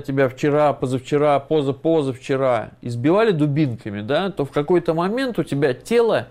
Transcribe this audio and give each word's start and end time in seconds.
тебя 0.00 0.28
вчера, 0.28 0.72
позавчера, 0.72 1.38
позапозавчера 1.38 2.70
избивали 2.82 3.30
дубинками, 3.30 4.02
да, 4.02 4.30
то 4.30 4.44
в 4.44 4.50
какой-то 4.50 4.94
момент 4.94 5.38
у 5.38 5.42
тебя 5.42 5.74
тело 5.74 6.28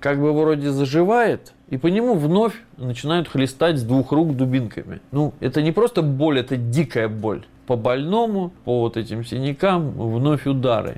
как 0.00 0.18
бы 0.18 0.32
вроде 0.32 0.70
заживает, 0.70 1.52
и 1.68 1.76
по 1.76 1.86
нему 1.88 2.14
вновь 2.14 2.54
начинают 2.76 3.28
хлестать 3.28 3.78
с 3.78 3.82
двух 3.82 4.12
рук 4.12 4.34
дубинками. 4.36 5.00
Ну, 5.12 5.34
это 5.40 5.62
не 5.62 5.72
просто 5.72 6.02
боль, 6.02 6.40
это 6.40 6.56
дикая 6.56 7.08
боль. 7.08 7.44
По 7.66 7.76
больному, 7.76 8.52
по 8.64 8.80
вот 8.80 8.96
этим 8.96 9.24
синякам 9.24 9.90
вновь 9.92 10.46
удары. 10.46 10.96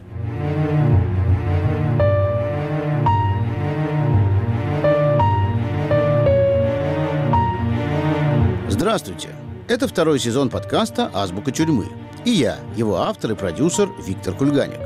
Здравствуйте! 8.69 9.29
Это 9.69 9.87
второй 9.87 10.19
сезон 10.19 10.51
подкаста 10.51 11.09
«Азбука 11.15 11.53
тюрьмы». 11.53 11.87
И 12.25 12.31
я, 12.31 12.61
его 12.77 12.99
автор 12.99 13.33
и 13.33 13.35
продюсер 13.35 13.91
Виктор 13.99 14.37
Кульганик. 14.37 14.79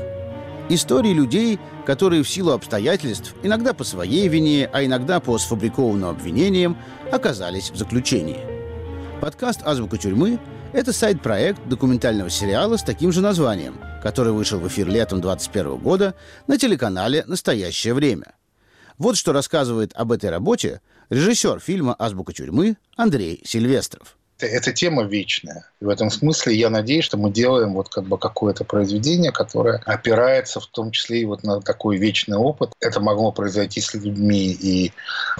Истории 0.70 1.12
людей, 1.12 1.60
которые 1.84 2.22
в 2.22 2.28
силу 2.30 2.52
обстоятельств, 2.52 3.34
иногда 3.42 3.74
по 3.74 3.84
своей 3.84 4.26
вине, 4.28 4.70
а 4.72 4.82
иногда 4.82 5.20
по 5.20 5.36
сфабрикованным 5.36 6.08
обвинениям, 6.08 6.78
оказались 7.12 7.70
в 7.70 7.76
заключении. 7.76 8.40
Подкаст 9.20 9.60
«Азбука 9.66 9.98
тюрьмы»— 9.98 10.38
это 10.72 10.94
сайт-проект 10.94 11.60
документального 11.68 12.30
сериала 12.30 12.78
с 12.78 12.82
таким 12.82 13.12
же 13.12 13.20
названием, 13.20 13.76
который 14.02 14.32
вышел 14.32 14.58
в 14.58 14.66
эфир 14.68 14.88
летом 14.88 15.20
2021 15.20 15.76
года 15.76 16.14
на 16.46 16.56
телеканале 16.56 17.22
«Настоящее 17.26 17.92
время». 17.92 18.34
Вот 18.96 19.18
что 19.18 19.34
рассказывает 19.34 19.92
об 19.94 20.10
этой 20.10 20.30
работе 20.30 20.80
режиссер 21.10 21.60
фильма 21.60 21.94
«Азбука 21.98 22.32
тюрьмы» 22.32 22.78
Андрей 22.96 23.42
Сильвестров 23.44 24.16
эта 24.38 24.72
тема 24.72 25.04
вечная. 25.04 25.64
И 25.80 25.84
в 25.84 25.88
этом 25.88 26.10
смысле 26.10 26.54
я 26.54 26.70
надеюсь, 26.70 27.04
что 27.04 27.16
мы 27.16 27.30
делаем 27.30 27.74
вот 27.74 27.88
как 27.88 28.04
бы 28.04 28.18
какое-то 28.18 28.64
произведение, 28.64 29.32
которое 29.32 29.80
опирается 29.84 30.60
в 30.60 30.66
том 30.66 30.90
числе 30.90 31.20
и 31.20 31.24
вот 31.24 31.42
на 31.42 31.60
такой 31.60 31.96
вечный 31.96 32.36
опыт. 32.36 32.72
Это 32.80 33.00
могло 33.00 33.32
произойти 33.32 33.80
с 33.80 33.94
людьми 33.94 34.52
и 34.52 34.92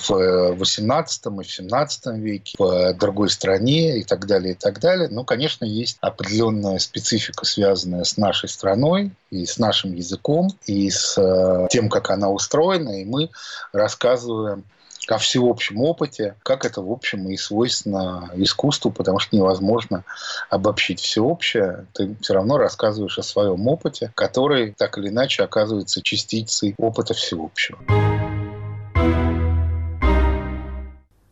в 0.08 0.54
18 0.54 1.26
и 1.26 1.42
в 1.42 1.50
17 1.50 2.06
веке, 2.18 2.54
в 2.58 2.94
другой 2.94 3.30
стране 3.30 3.98
и 3.98 4.04
так 4.04 4.26
далее, 4.26 4.52
и 4.52 4.56
так 4.56 4.80
далее. 4.80 5.08
Но, 5.08 5.24
конечно, 5.24 5.64
есть 5.64 5.98
определенная 6.00 6.78
специфика, 6.78 7.44
связанная 7.44 8.04
с 8.04 8.16
нашей 8.16 8.48
страной 8.48 9.12
и 9.30 9.44
с 9.44 9.58
нашим 9.58 9.94
языком, 9.94 10.50
и 10.66 10.90
с 10.90 11.18
э, 11.18 11.68
тем, 11.70 11.88
как 11.88 12.10
она 12.10 12.30
устроена, 12.30 13.00
и 13.00 13.04
мы 13.04 13.30
рассказываем 13.72 14.64
о 15.08 15.18
всеобщем 15.18 15.80
опыте, 15.80 16.34
как 16.42 16.64
это, 16.64 16.82
в 16.82 16.90
общем, 16.90 17.28
и 17.28 17.36
свойственно 17.36 18.30
искусству, 18.34 18.90
потому 18.90 19.18
что 19.18 19.36
невозможно 19.36 20.04
обобщить 20.50 21.00
всеобщее. 21.00 21.86
Ты 21.92 22.16
все 22.20 22.34
равно 22.34 22.58
рассказываешь 22.58 23.18
о 23.18 23.22
своем 23.22 23.66
опыте, 23.68 24.12
который 24.14 24.72
так 24.72 24.98
или 24.98 25.08
иначе 25.08 25.42
оказывается 25.42 26.02
частицей 26.02 26.74
опыта 26.78 27.14
всеобщего. 27.14 27.78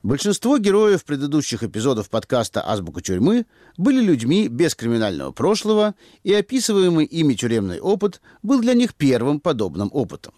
Большинство 0.04 0.58
героев 0.58 1.02
предыдущих 1.02 1.62
эпизодов 1.62 2.10
подкаста 2.10 2.62
«Азбука 2.68 3.00
тюрьмы» 3.00 3.46
были 3.78 4.02
людьми 4.02 4.48
без 4.48 4.74
криминального 4.74 5.32
прошлого, 5.32 5.94
и 6.22 6.34
описываемый 6.34 7.06
ими 7.06 7.32
тюремный 7.32 7.80
опыт 7.80 8.20
был 8.42 8.60
для 8.60 8.74
них 8.74 8.94
первым 8.94 9.40
подобным 9.40 9.88
опытом. 9.94 10.34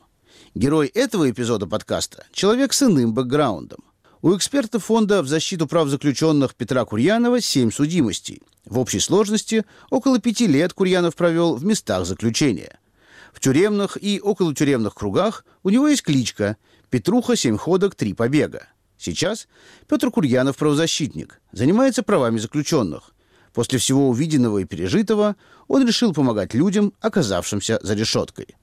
Герой 0.57 0.87
этого 0.87 1.31
эпизода 1.31 1.67
подкаста– 1.67 2.25
человек 2.33 2.73
с 2.73 2.83
иным 2.83 3.13
бэкграундом. 3.13 3.85
У 4.23 4.35
эксперта 4.35 4.79
фонда 4.79 5.23
в 5.23 5.29
защиту 5.29 5.67
прав 5.67 5.87
заключенных 5.89 6.55
Петра 6.55 6.87
Курьянова 6.87 7.43
семь 7.43 7.71
судимостей. 7.71 8.41
В 8.65 8.79
общей 8.79 9.01
сложности 9.01 9.67
около 9.91 10.19
пяти 10.19 10.47
лет 10.47 10.73
Курьянов 10.73 11.15
провел 11.15 11.57
в 11.57 11.65
местах 11.67 12.07
заключения. 12.07 12.79
В 13.35 13.41
тюремных 13.41 14.03
и 14.03 14.19
околотюремных 14.19 14.95
кругах 14.95 15.45
у 15.63 15.69
него 15.69 15.89
есть 15.89 16.03
кличка 16.03 16.57
«Петруха, 16.89 17.37
семь 17.37 17.59
ходок, 17.59 17.95
три 17.95 18.15
побега». 18.15 18.67
Сейчас 18.97 19.49
Петр 19.87 20.11
Курьянов 20.11 20.57
правозащитник, 20.57 21.39
занимается 21.53 22.03
правами 22.03 22.39
заключенных. 22.39 23.11
После 23.53 23.79
всего 23.79 24.09
увиденного 24.09 24.61
и 24.61 24.65
пережитого 24.65 25.37
он 25.69 25.87
решил 25.87 26.15
помогать 26.15 26.55
людям, 26.55 26.95
оказавшимся 27.03 27.79
за 27.83 27.93
решеткой. 27.93 28.57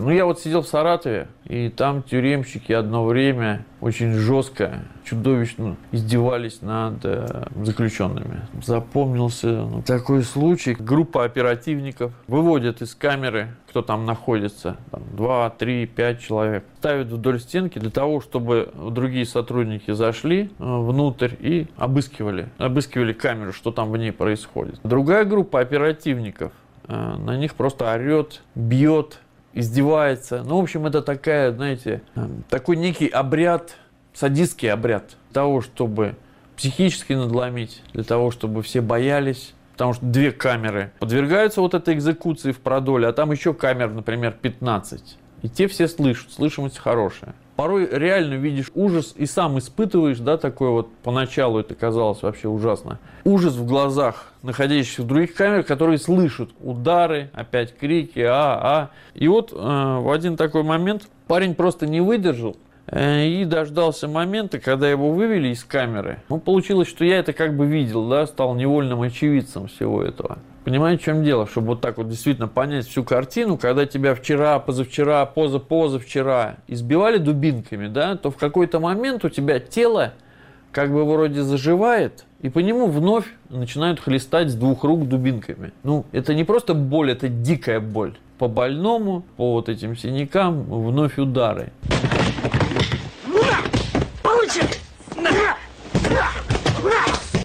Ну, 0.00 0.10
я 0.10 0.26
вот 0.26 0.38
сидел 0.38 0.62
в 0.62 0.68
Саратове, 0.68 1.26
и 1.44 1.70
там 1.70 2.04
тюремщики 2.04 2.70
одно 2.70 3.04
время 3.04 3.66
очень 3.80 4.12
жестко, 4.12 4.84
чудовищно 5.02 5.76
издевались 5.90 6.62
над 6.62 7.04
э, 7.04 7.46
заключенными. 7.64 8.42
Запомнился 8.64 9.48
ну, 9.48 9.82
такой 9.82 10.22
случай. 10.22 10.76
Группа 10.78 11.24
оперативников 11.24 12.12
выводят 12.28 12.80
из 12.80 12.94
камеры, 12.94 13.56
кто 13.68 13.82
там 13.82 14.06
находится, 14.06 14.76
там, 14.92 15.02
2, 15.16 15.50
3, 15.50 15.86
5 15.86 16.20
человек, 16.20 16.64
ставят 16.78 17.08
вдоль 17.08 17.40
стенки 17.40 17.80
для 17.80 17.90
того, 17.90 18.20
чтобы 18.20 18.72
другие 18.76 19.26
сотрудники 19.26 19.90
зашли 19.90 20.44
э, 20.44 20.48
внутрь 20.58 21.32
и 21.40 21.66
обыскивали, 21.76 22.50
обыскивали 22.58 23.12
камеру, 23.12 23.52
что 23.52 23.72
там 23.72 23.90
в 23.90 23.96
ней 23.96 24.12
происходит. 24.12 24.78
Другая 24.84 25.24
группа 25.24 25.58
оперативников 25.58 26.52
э, 26.86 26.94
на 26.94 27.36
них 27.36 27.56
просто 27.56 27.92
орет, 27.92 28.42
бьет, 28.54 29.18
издевается. 29.54 30.42
Ну, 30.44 30.58
в 30.58 30.62
общем, 30.62 30.86
это 30.86 31.02
такая, 31.02 31.52
знаете, 31.52 32.02
такой 32.48 32.76
некий 32.76 33.08
обряд, 33.08 33.76
садистский 34.14 34.70
обряд 34.70 35.16
того, 35.32 35.60
чтобы 35.60 36.16
психически 36.56 37.12
надломить, 37.12 37.82
для 37.92 38.04
того, 38.04 38.30
чтобы 38.30 38.62
все 38.62 38.80
боялись, 38.80 39.54
потому 39.72 39.92
что 39.92 40.04
две 40.04 40.32
камеры 40.32 40.92
подвергаются 40.98 41.60
вот 41.60 41.74
этой 41.74 41.94
экзекуции 41.94 42.52
в 42.52 42.58
продоле, 42.58 43.06
а 43.06 43.12
там 43.12 43.30
еще 43.30 43.54
камер, 43.54 43.90
например, 43.90 44.32
15. 44.32 45.18
И 45.42 45.48
те 45.48 45.68
все 45.68 45.86
слышат, 45.86 46.32
слышимость 46.32 46.78
хорошая 46.78 47.34
порой 47.58 47.88
реально 47.90 48.34
видишь 48.34 48.70
ужас 48.76 49.14
и 49.16 49.26
сам 49.26 49.58
испытываешь, 49.58 50.20
да, 50.20 50.36
такой 50.36 50.70
вот, 50.70 50.90
поначалу 51.02 51.58
это 51.58 51.74
казалось 51.74 52.22
вообще 52.22 52.46
ужасно. 52.46 53.00
Ужас 53.24 53.54
в 53.54 53.66
глазах 53.66 54.32
находящихся 54.44 55.02
в 55.02 55.08
других 55.08 55.34
камерах, 55.34 55.66
которые 55.66 55.98
слышат 55.98 56.50
удары, 56.60 57.30
опять 57.32 57.76
крики, 57.76 58.20
а, 58.20 58.60
а. 58.62 58.90
И 59.14 59.26
вот 59.26 59.52
э, 59.52 59.56
в 59.56 60.08
один 60.14 60.36
такой 60.36 60.62
момент 60.62 61.08
парень 61.26 61.56
просто 61.56 61.88
не 61.88 62.00
выдержал, 62.00 62.56
э, 62.86 63.26
и 63.26 63.44
дождался 63.44 64.06
момента, 64.06 64.60
когда 64.60 64.88
его 64.88 65.10
вывели 65.10 65.48
из 65.48 65.64
камеры. 65.64 66.22
Ну, 66.28 66.38
получилось, 66.38 66.86
что 66.86 67.04
я 67.04 67.18
это 67.18 67.32
как 67.32 67.56
бы 67.56 67.66
видел, 67.66 68.08
да, 68.08 68.28
стал 68.28 68.54
невольным 68.54 69.02
очевидцем 69.02 69.66
всего 69.66 70.04
этого. 70.04 70.38
Понимаете, 70.68 71.00
в 71.00 71.04
чем 71.06 71.24
дело? 71.24 71.46
Чтобы 71.46 71.68
вот 71.68 71.80
так 71.80 71.96
вот 71.96 72.10
действительно 72.10 72.46
понять 72.46 72.86
всю 72.86 73.02
картину, 73.02 73.56
когда 73.56 73.86
тебя 73.86 74.14
вчера, 74.14 74.58
позавчера, 74.58 75.24
поза-позавчера 75.24 76.56
избивали 76.66 77.16
дубинками, 77.16 77.86
да, 77.86 78.16
то 78.16 78.30
в 78.30 78.36
какой-то 78.36 78.78
момент 78.78 79.24
у 79.24 79.30
тебя 79.30 79.60
тело 79.60 80.12
как 80.70 80.92
бы 80.92 81.10
вроде 81.10 81.42
заживает, 81.42 82.26
и 82.42 82.50
по 82.50 82.58
нему 82.58 82.88
вновь 82.88 83.24
начинают 83.48 83.98
хлестать 83.98 84.50
с 84.50 84.54
двух 84.54 84.84
рук 84.84 85.08
дубинками. 85.08 85.72
Ну, 85.84 86.04
это 86.12 86.34
не 86.34 86.44
просто 86.44 86.74
боль, 86.74 87.12
это 87.12 87.30
дикая 87.30 87.80
боль. 87.80 88.18
По 88.38 88.46
больному, 88.46 89.24
по 89.38 89.54
вот 89.54 89.70
этим 89.70 89.96
синякам 89.96 90.64
вновь 90.64 91.18
удары. 91.18 91.72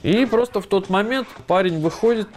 И 0.03 0.25
просто 0.25 0.59
в 0.59 0.67
тот 0.67 0.89
момент 0.89 1.27
парень 1.47 1.79
выходит 1.79 2.27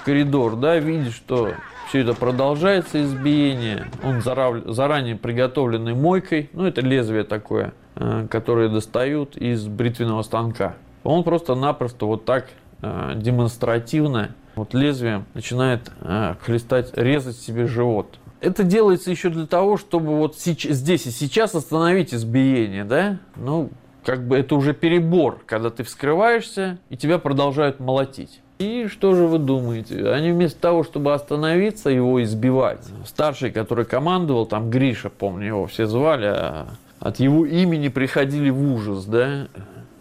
в 0.00 0.04
коридор, 0.04 0.56
да, 0.56 0.78
видит, 0.78 1.12
что 1.12 1.52
все 1.88 2.00
это 2.00 2.14
продолжается 2.14 3.04
избиение. 3.04 3.90
Он 4.02 4.22
заранее 4.22 5.16
приготовленный 5.16 5.94
мойкой, 5.94 6.48
ну 6.54 6.66
это 6.66 6.80
лезвие 6.80 7.24
такое, 7.24 7.74
э, 7.96 8.26
которое 8.30 8.70
достают 8.70 9.36
из 9.36 9.66
бритвенного 9.66 10.22
станка. 10.22 10.76
Он 11.04 11.22
просто-напросто 11.22 12.06
вот 12.06 12.24
так 12.24 12.48
э, 12.80 13.12
демонстративно 13.16 14.34
вот 14.54 14.72
лезвием 14.72 15.26
начинает 15.34 15.90
э, 16.00 16.36
хлестать, 16.40 16.96
резать 16.96 17.36
себе 17.36 17.66
живот. 17.66 18.18
Это 18.40 18.64
делается 18.64 19.10
еще 19.10 19.28
для 19.28 19.46
того, 19.46 19.76
чтобы 19.76 20.16
вот 20.16 20.36
здесь 20.36 21.06
и 21.06 21.10
сейчас 21.10 21.54
остановить 21.54 22.14
избиение, 22.14 22.84
да? 22.84 23.18
Ну, 23.36 23.70
как 24.04 24.26
бы 24.26 24.36
это 24.36 24.54
уже 24.54 24.74
перебор, 24.74 25.42
когда 25.46 25.70
ты 25.70 25.84
вскрываешься, 25.84 26.78
и 26.90 26.96
тебя 26.96 27.18
продолжают 27.18 27.80
молотить. 27.80 28.40
И 28.58 28.86
что 28.86 29.14
же 29.14 29.26
вы 29.26 29.38
думаете? 29.38 30.08
Они 30.10 30.30
вместо 30.30 30.60
того, 30.60 30.84
чтобы 30.84 31.14
остановиться, 31.14 31.90
его 31.90 32.22
избивать. 32.22 32.84
Старший, 33.04 33.50
который 33.50 33.84
командовал, 33.84 34.46
там 34.46 34.70
Гриша, 34.70 35.10
помню, 35.10 35.46
его 35.46 35.66
все 35.66 35.86
звали, 35.86 36.26
а 36.26 36.68
от 37.00 37.18
его 37.18 37.44
имени 37.44 37.88
приходили 37.88 38.50
в 38.50 38.62
ужас, 38.72 39.04
да? 39.06 39.48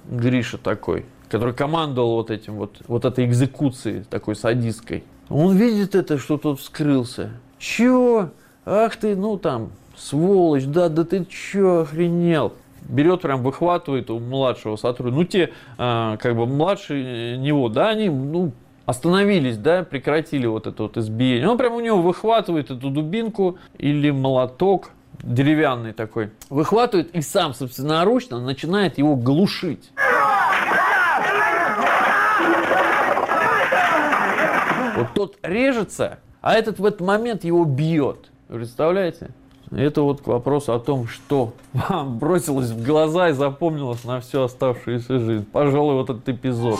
Гриша 0.07 0.57
такой, 0.57 1.05
который 1.29 1.53
командовал 1.53 2.17
вот 2.17 2.29
этим 2.29 2.55
вот, 2.55 2.77
вот 2.87 3.05
этой 3.05 3.25
экзекуцией 3.25 4.03
такой 4.03 4.35
садистской. 4.35 5.03
Он 5.29 5.55
видит 5.55 5.95
это, 5.95 6.17
что 6.17 6.37
тот 6.37 6.59
вскрылся. 6.59 7.31
Чего? 7.57 8.29
Ах 8.65 8.95
ты, 8.97 9.15
ну 9.15 9.37
там, 9.37 9.71
сволочь, 9.95 10.65
да, 10.65 10.89
да 10.89 11.03
ты 11.03 11.25
чё, 11.25 11.81
охренел? 11.81 12.53
Берет, 12.91 13.21
прям 13.21 13.41
выхватывает 13.41 14.09
у 14.09 14.19
младшего 14.19 14.75
сотрудника. 14.75 15.17
Ну, 15.17 15.23
те, 15.25 15.53
а, 15.77 16.17
как 16.17 16.35
бы, 16.35 16.45
младшие 16.45 17.37
него, 17.37 17.69
да, 17.69 17.89
они, 17.89 18.09
ну, 18.09 18.51
остановились, 18.85 19.57
да, 19.57 19.83
прекратили 19.83 20.45
вот 20.45 20.67
это 20.67 20.83
вот 20.83 20.97
избиение. 20.97 21.47
Он 21.47 21.57
прямо 21.57 21.77
у 21.77 21.79
него 21.79 22.01
выхватывает 22.01 22.71
эту 22.71 22.89
дубинку 22.89 23.57
или 23.77 24.11
молоток, 24.11 24.91
деревянный 25.23 25.93
такой, 25.93 26.31
выхватывает 26.49 27.15
и 27.15 27.21
сам 27.21 27.53
собственноручно 27.53 28.39
начинает 28.39 28.97
его 28.97 29.15
глушить. 29.15 29.91
Вот 34.95 35.07
тот 35.15 35.37
режется, 35.41 36.19
а 36.41 36.53
этот 36.53 36.79
в 36.79 36.85
этот 36.85 37.01
момент 37.01 37.43
его 37.43 37.65
бьет. 37.65 38.29
Представляете? 38.47 39.29
Это 39.71 40.01
вот 40.01 40.21
к 40.21 40.27
вопросу 40.27 40.73
о 40.73 40.79
том, 40.79 41.07
что 41.07 41.53
вам 41.73 42.17
бросилось 42.17 42.69
в 42.69 42.85
глаза 42.85 43.29
и 43.29 43.33
запомнилось 43.33 44.03
на 44.03 44.19
всю 44.19 44.41
оставшуюся 44.41 45.19
жизнь. 45.19 45.45
Пожалуй, 45.51 45.95
вот 45.95 46.09
этот 46.09 46.27
эпизод. 46.27 46.77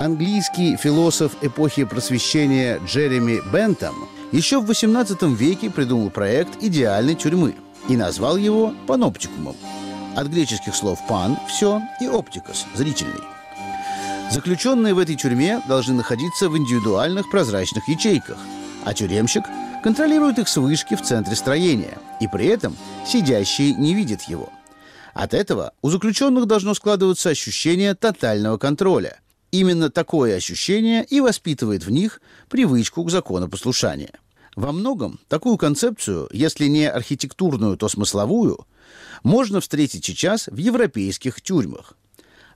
Английский 0.00 0.76
философ 0.76 1.36
эпохи 1.42 1.84
просвещения 1.84 2.80
Джереми 2.86 3.40
Бентам 3.52 3.94
еще 4.32 4.58
в 4.58 4.68
XVIII 4.68 5.34
веке 5.34 5.70
придумал 5.70 6.10
проект 6.10 6.62
идеальной 6.62 7.14
тюрьмы 7.14 7.54
и 7.88 7.96
назвал 7.96 8.36
его 8.36 8.72
паноптикумом. 8.86 9.54
От 10.16 10.26
греческих 10.28 10.74
слов 10.74 10.98
«пан»– 11.08 11.36
«все» 11.48 11.80
и 12.00 12.06
«оптикос»– 12.06 12.66
«зрительный». 12.74 13.31
Заключенные 14.32 14.94
в 14.94 14.98
этой 14.98 15.14
тюрьме 15.14 15.60
должны 15.68 15.92
находиться 15.92 16.48
в 16.48 16.56
индивидуальных 16.56 17.30
прозрачных 17.30 17.86
ячейках, 17.86 18.38
а 18.82 18.94
тюремщик 18.94 19.44
контролирует 19.82 20.38
их 20.38 20.48
с 20.48 20.56
вышки 20.56 20.94
в 20.94 21.02
центре 21.02 21.36
строения, 21.36 21.98
и 22.18 22.26
при 22.26 22.46
этом 22.46 22.74
сидящий 23.06 23.74
не 23.74 23.94
видит 23.94 24.22
его. 24.22 24.48
От 25.12 25.34
этого 25.34 25.74
у 25.82 25.90
заключенных 25.90 26.46
должно 26.46 26.72
складываться 26.72 27.28
ощущение 27.28 27.94
тотального 27.94 28.56
контроля. 28.56 29.20
Именно 29.50 29.90
такое 29.90 30.34
ощущение 30.34 31.04
и 31.04 31.20
воспитывает 31.20 31.84
в 31.84 31.90
них 31.90 32.22
привычку 32.48 33.04
к 33.04 33.10
законопослушанию. 33.10 34.12
Во 34.56 34.72
многом 34.72 35.20
такую 35.28 35.58
концепцию, 35.58 36.30
если 36.32 36.68
не 36.68 36.88
архитектурную, 36.88 37.76
то 37.76 37.86
смысловую, 37.86 38.66
можно 39.24 39.60
встретить 39.60 40.06
сейчас 40.06 40.46
в 40.46 40.56
европейских 40.56 41.42
тюрьмах. 41.42 41.98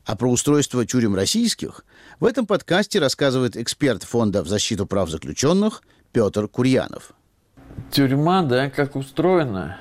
А 0.06 0.14
про 0.14 0.30
устройство 0.30 0.86
тюрем 0.86 1.16
российских 1.16 1.84
в 2.20 2.26
этом 2.26 2.46
подкасте 2.46 3.00
рассказывает 3.00 3.56
эксперт 3.56 4.04
Фонда 4.04 4.44
в 4.44 4.48
защиту 4.48 4.86
прав 4.86 5.10
заключенных 5.10 5.82
Петр 6.12 6.46
Курьянов. 6.46 7.12
Тюрьма, 7.90 8.42
да, 8.42 8.70
как 8.70 8.94
устроена, 8.94 9.78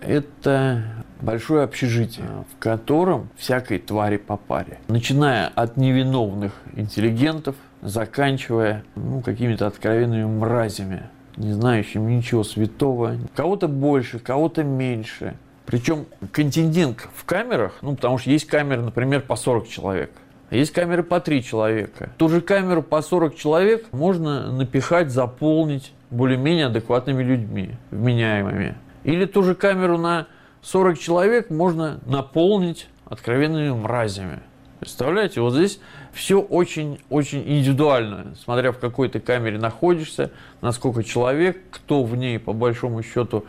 это 0.00 1.04
большое 1.20 1.64
общежитие, 1.64 2.46
в 2.50 2.58
котором 2.58 3.28
всякой 3.36 3.78
твари 3.78 4.16
по 4.16 4.38
паре. 4.38 4.80
Начиная 4.88 5.48
от 5.48 5.76
невиновных 5.76 6.54
интеллигентов, 6.74 7.54
заканчивая 7.82 8.84
ну, 8.96 9.20
какими-то 9.20 9.66
откровенными 9.66 10.24
мразями, 10.24 11.10
не 11.36 11.52
знающими 11.52 12.14
ничего 12.14 12.42
святого. 12.42 13.18
Кого-то 13.36 13.68
больше, 13.68 14.18
кого-то 14.18 14.64
меньше– 14.64 15.36
причем 15.68 16.06
контингент 16.32 17.06
в 17.14 17.26
камерах, 17.26 17.74
ну, 17.82 17.94
потому 17.94 18.16
что 18.16 18.30
есть 18.30 18.46
камеры, 18.46 18.80
например, 18.80 19.20
по 19.20 19.36
40 19.36 19.68
человек. 19.68 20.10
Есть 20.50 20.72
камеры 20.72 21.02
по 21.02 21.20
3 21.20 21.44
человека. 21.44 22.08
Ту 22.16 22.30
же 22.30 22.40
камеру 22.40 22.82
по 22.82 23.02
40 23.02 23.36
человек 23.36 23.84
можно 23.92 24.50
напихать, 24.50 25.10
заполнить 25.10 25.92
более-менее 26.08 26.68
адекватными 26.68 27.22
людьми, 27.22 27.72
вменяемыми. 27.90 28.76
Или 29.04 29.26
ту 29.26 29.42
же 29.42 29.54
камеру 29.54 29.98
на 29.98 30.26
40 30.62 30.98
человек 30.98 31.50
можно 31.50 32.00
наполнить 32.06 32.88
откровенными 33.04 33.68
мразями. 33.68 34.40
Представляете, 34.80 35.42
вот 35.42 35.52
здесь 35.52 35.80
все 36.14 36.40
очень-очень 36.40 37.42
индивидуально, 37.46 38.34
смотря 38.42 38.72
в 38.72 38.78
какой 38.78 39.10
ты 39.10 39.20
камере 39.20 39.58
находишься, 39.58 40.30
насколько 40.62 41.04
человек, 41.04 41.58
кто 41.70 42.04
в 42.04 42.16
ней 42.16 42.38
по 42.38 42.54
большому 42.54 43.02
счету 43.02 43.44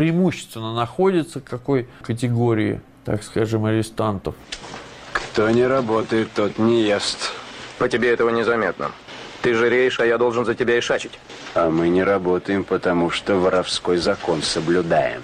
преимущественно 0.00 0.72
находится, 0.72 1.40
какой 1.42 1.86
категории, 2.00 2.80
так 3.04 3.22
скажем, 3.22 3.66
арестантов. 3.66 4.34
Кто 5.12 5.50
не 5.50 5.66
работает, 5.66 6.30
тот 6.34 6.56
не 6.56 6.80
ест. 6.84 7.32
По 7.76 7.86
тебе 7.86 8.08
этого 8.08 8.30
незаметно. 8.30 8.92
Ты 9.42 9.52
жиреешь, 9.52 10.00
а 10.00 10.06
я 10.06 10.16
должен 10.16 10.46
за 10.46 10.54
тебя 10.54 10.78
и 10.78 10.80
шачить. 10.80 11.20
А 11.54 11.68
мы 11.68 11.90
не 11.90 12.02
работаем, 12.02 12.64
потому 12.64 13.10
что 13.10 13.36
воровской 13.36 13.98
закон 13.98 14.40
соблюдаем. 14.40 15.22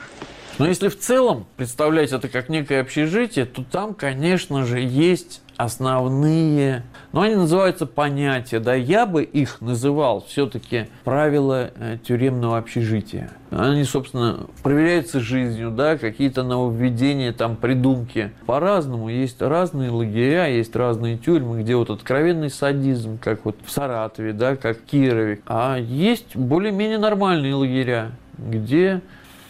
Но 0.59 0.67
если 0.67 0.89
в 0.89 0.99
целом 0.99 1.47
представлять 1.57 2.13
это 2.13 2.29
как 2.29 2.49
некое 2.49 2.81
общежитие, 2.81 3.45
то 3.45 3.63
там, 3.63 3.95
конечно 3.95 4.65
же, 4.65 4.81
есть 4.81 5.43
основные, 5.57 6.83
но 7.13 7.23
они 7.23 7.35
называются 7.35 7.87
понятия, 7.87 8.61
да, 8.61 8.75
я 8.75 9.07
бы 9.07 9.23
их 9.23 9.61
называл 9.61 10.25
все-таки 10.27 10.89
правила 11.05 11.71
э, 11.75 11.99
тюремного 12.07 12.59
общежития. 12.59 13.31
Они, 13.51 13.85
собственно, 13.85 14.47
проверяются 14.63 15.21
жизнью, 15.21 15.71
да, 15.71 15.97
какие-то 15.97 16.43
нововведения, 16.43 17.33
там, 17.33 17.57
придумки. 17.57 18.33
По-разному, 18.45 19.09
есть 19.09 19.41
разные 19.41 19.91
лагеря, 19.91 20.47
есть 20.47 20.77
разные 20.77 21.17
тюрьмы, 21.17 21.63
где 21.63 21.77
вот 21.77 21.91
откровенный 21.91 22.51
садизм, 22.51 23.19
как 23.19 23.45
вот 23.45 23.57
в 23.65 23.71
Саратове, 23.71 24.33
да, 24.33 24.57
как 24.57 24.79
в 24.79 24.85
Кирове. 24.85 25.41
А 25.47 25.79
есть 25.79 26.37
более-менее 26.37 26.99
нормальные 26.99 27.55
лагеря, 27.55 28.13
где 28.37 29.01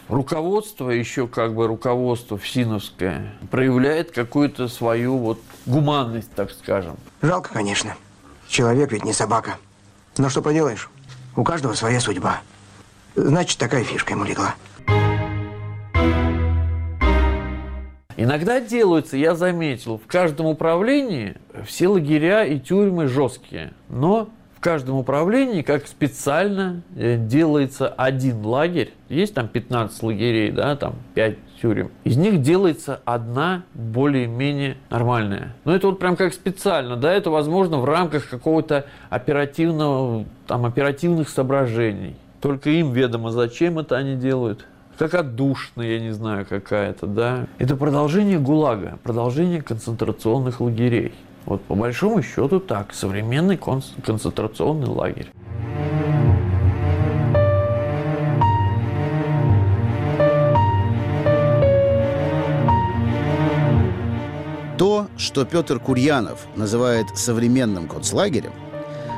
руководство, 0.09 0.89
еще 0.89 1.27
как 1.27 1.53
бы 1.53 1.67
руководство 1.67 2.37
ФСИНовское, 2.37 3.33
проявляет 3.51 4.11
какую-то 4.11 4.67
свою 4.67 5.17
вот 5.17 5.39
гуманность, 5.65 6.31
так 6.35 6.51
скажем. 6.51 6.95
Жалко, 7.21 7.51
конечно. 7.53 7.95
Человек 8.47 8.91
ведь 8.91 9.03
не 9.03 9.13
собака. 9.13 9.57
Но 10.17 10.29
что 10.29 10.41
поделаешь, 10.41 10.89
у 11.35 11.43
каждого 11.43 11.73
своя 11.73 11.99
судьба. 11.99 12.41
Значит, 13.15 13.59
такая 13.59 13.83
фишка 13.83 14.13
ему 14.13 14.23
легла. 14.23 14.55
Иногда 18.19 18.59
делаются, 18.59 19.15
я 19.15 19.35
заметил, 19.35 19.99
в 19.99 20.07
каждом 20.07 20.47
управлении 20.47 21.35
все 21.65 21.87
лагеря 21.87 22.45
и 22.45 22.59
тюрьмы 22.59 23.07
жесткие. 23.07 23.73
Но 23.89 24.29
в 24.57 24.59
каждом 24.59 24.95
управлении 24.95 25.61
как 25.61 25.85
специально 25.85 26.81
э, 26.95 27.15
делается 27.15 27.87
один 27.89 28.43
лагерь. 28.43 28.91
Есть 29.07 29.35
там 29.35 29.47
15 29.47 30.01
лагерей, 30.01 30.49
да, 30.49 30.75
там 30.75 30.95
5 31.13 31.37
тюрем. 31.61 31.91
Из 32.03 32.17
них 32.17 32.41
делается 32.41 32.99
одна 33.05 33.63
более-менее 33.75 34.77
нормальная. 34.89 35.53
Но 35.63 35.75
это 35.75 35.87
вот 35.87 35.99
прям 35.99 36.15
как 36.15 36.33
специально, 36.33 36.95
да, 36.95 37.13
это 37.13 37.29
возможно 37.29 37.77
в 37.77 37.85
рамках 37.85 38.29
какого-то 38.29 38.87
оперативного, 39.11 40.25
там, 40.47 40.65
оперативных 40.65 41.29
соображений. 41.29 42.15
Только 42.41 42.71
им 42.71 42.93
ведомо, 42.93 43.29
зачем 43.29 43.77
это 43.77 43.95
они 43.95 44.15
делают. 44.15 44.65
Как 44.97 45.13
отдушная, 45.13 45.97
я 45.97 45.99
не 45.99 46.11
знаю, 46.11 46.47
какая-то, 46.49 47.05
да. 47.05 47.45
Это 47.59 47.75
продолжение 47.75 48.39
ГУЛАГа, 48.39 48.97
продолжение 49.03 49.61
концентрационных 49.61 50.59
лагерей. 50.59 51.13
Вот 51.47 51.63
по 51.63 51.75
большому 51.75 52.21
счету 52.21 52.59
так, 52.59 52.93
современный 52.93 53.57
концентрационный 53.57 54.87
лагерь. 54.87 55.31
То, 64.77 65.07
что 65.15 65.45
Петр 65.45 65.79
Курьянов 65.79 66.45
называет 66.57 67.07
современным 67.15 67.87
концлагерем, 67.87 68.51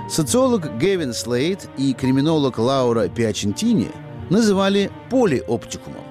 социолог 0.08 0.78
Гевин 0.78 1.14
Слейд 1.14 1.68
и 1.78 1.94
криминолог 1.94 2.60
Лаура 2.60 3.08
Пиачентини 3.08 3.90
называли 4.30 4.92
полиоптикумом. 5.10 6.04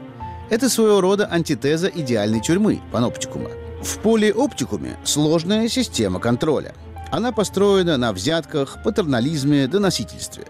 Это 0.50 0.68
своего 0.68 1.00
рода 1.00 1.28
антитеза 1.30 1.86
идеальной 1.86 2.40
тюрьмы, 2.40 2.80
паноптикума– 2.90 3.50
в 3.82 3.98
полиоптикуме 3.98 4.98
сложная 5.04 5.68
система 5.68 6.20
контроля. 6.20 6.74
Она 7.10 7.32
построена 7.32 7.96
на 7.96 8.12
взятках, 8.12 8.82
патернализме, 8.82 9.66
доносительстве. 9.66 10.46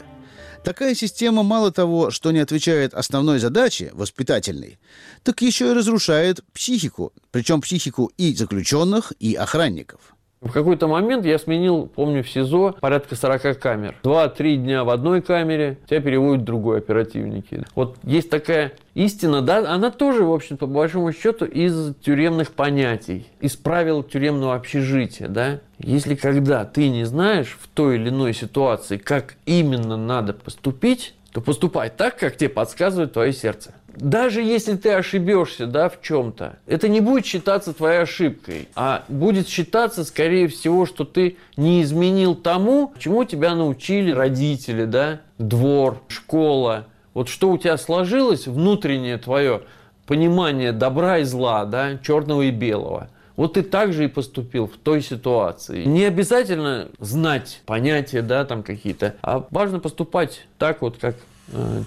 Такая 0.65 0.95
система 0.95 1.43
мало 1.43 1.71
того, 1.71 2.11
что 2.11 2.33
не 2.33 2.41
отвечает 2.41 2.95
основной 2.95 3.39
задаче, 3.39 3.91
воспитательной, 3.93 4.79
так 5.23 5.41
еще 5.41 5.71
и 5.71 5.75
разрушает 5.75 6.41
психику, 6.53 7.13
причем 7.31 7.61
психику 7.61 8.11
и 8.17 8.35
заключенных, 8.35 9.13
и 9.21 9.35
охранников– 9.35 10.01
в 10.41 10.53
какой-то 10.53 10.87
момент 10.87 11.25
я 11.25 11.39
сменил, 11.39 11.87
помню, 11.87 12.23
в 12.23 12.31
СИЗО 12.31 12.77
порядка 12.81 13.17
40 13.17 13.59
камер. 13.59 13.95
Два-три 14.03 14.57
дня 14.57 14.85
в 14.85 14.91
одной 14.91 15.21
камере, 15.21 15.79
тебя 15.89 16.01
переводят 16.01 16.43
в 16.43 16.45
другой 16.45 16.79
оперативники. 16.79 17.65
Вот 17.75 17.97
есть 18.05 18.31
такая 18.31 18.73
истина, 18.95 19.43
да, 19.43 19.73
она 19.73 19.91
тоже, 19.91 20.25
в 20.25 20.33
общем, 20.33 20.57
по 20.57 20.67
большому 20.67 21.13
счету, 21.13 21.45
из 21.45 21.95
тюремных 21.97 22.53
понятий, 22.53 23.27
из 23.41 23.57
правил 23.57 24.03
тюремного 24.03 24.55
общежития, 24.55 25.29
да. 25.29 25.61
Если 25.79 26.15
когда 26.15 26.65
ты 26.65 26.89
не 26.89 27.05
знаешь 27.05 27.59
в 27.61 27.69
той 27.69 27.97
или 27.97 28.09
иной 28.09 28.33
ситуации, 28.33 28.97
как 28.97 29.35
именно 29.45 29.97
надо 29.97 30.33
поступить, 30.33 31.15
то 31.33 31.41
поступай 31.41 31.91
так, 31.91 32.19
как 32.19 32.37
тебе 32.37 32.49
подсказывает 32.49 33.13
твое 33.13 33.33
сердце. 33.33 33.75
Даже 34.01 34.43
если 34.43 34.77
ты 34.77 34.93
ошибешься 34.93 35.67
да, 35.67 35.89
в 35.89 36.01
чем-то, 36.01 36.59
это 36.67 36.89
не 36.89 37.01
будет 37.01 37.27
считаться 37.27 37.73
твоей 37.73 38.03
ошибкой, 38.03 38.69
а 38.75 39.05
будет 39.09 39.49
считаться, 39.49 40.05
скорее 40.05 40.49
всего, 40.49 40.87
что 40.87 41.05
ты 41.05 41.37
не 41.57 41.83
изменил 41.83 42.35
тому, 42.35 42.93
чему 42.99 43.25
тебя 43.25 43.55
научили 43.55 44.11
родители, 44.13 44.85
да, 44.85 45.21
двор, 45.39 46.01
школа. 46.09 46.87
Вот 47.15 47.29
что 47.29 47.51
у 47.51 47.59
тебя 47.59 47.77
сложилось, 47.77 48.47
внутреннее 48.47 49.19
твое 49.19 49.63
понимание 50.07 50.73
добра 50.73 51.19
и 51.19 51.25
зла, 51.25 51.65
да, 51.65 51.99
черного 51.99 52.43
и 52.43 52.51
белого– 52.51 53.11
вот 53.39 53.53
ты 53.53 53.63
так 53.63 53.93
же 53.93 54.07
и 54.07 54.09
поступил 54.09 54.67
в 54.67 54.77
той 54.77 55.01
ситуации. 55.01 55.85
Не 55.85 56.07
обязательно 56.07 56.89
знать 56.99 57.63
понятия, 57.67 58.21
да, 58.21 58.45
там 58.45 58.65
какие-то, 58.65 59.15
а 59.23 59.47
важно 59.53 59.79
поступать 59.79 60.45
так 60.59 60.83
вот, 60.83 60.99
как 60.99 61.15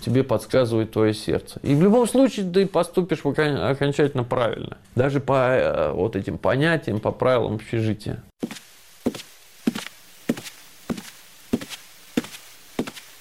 тебе 0.04 0.24
подсказывает 0.24 0.92
твое 0.92 1.14
сердце. 1.14 1.60
И 1.64 1.76
в 1.76 1.82
любом 1.82 2.08
случае 2.08 2.50
ты 2.50 2.66
поступишь 2.66 3.20
окончательно 3.24 4.24
правильно. 4.24 4.78
Даже 4.96 5.20
по 5.20 5.50
э, 5.50 5.92
вот 5.92 6.16
этим 6.16 6.38
понятиям, 6.38 7.00
по 7.00 7.12
правилам 7.12 7.56
общежития. 7.56 8.24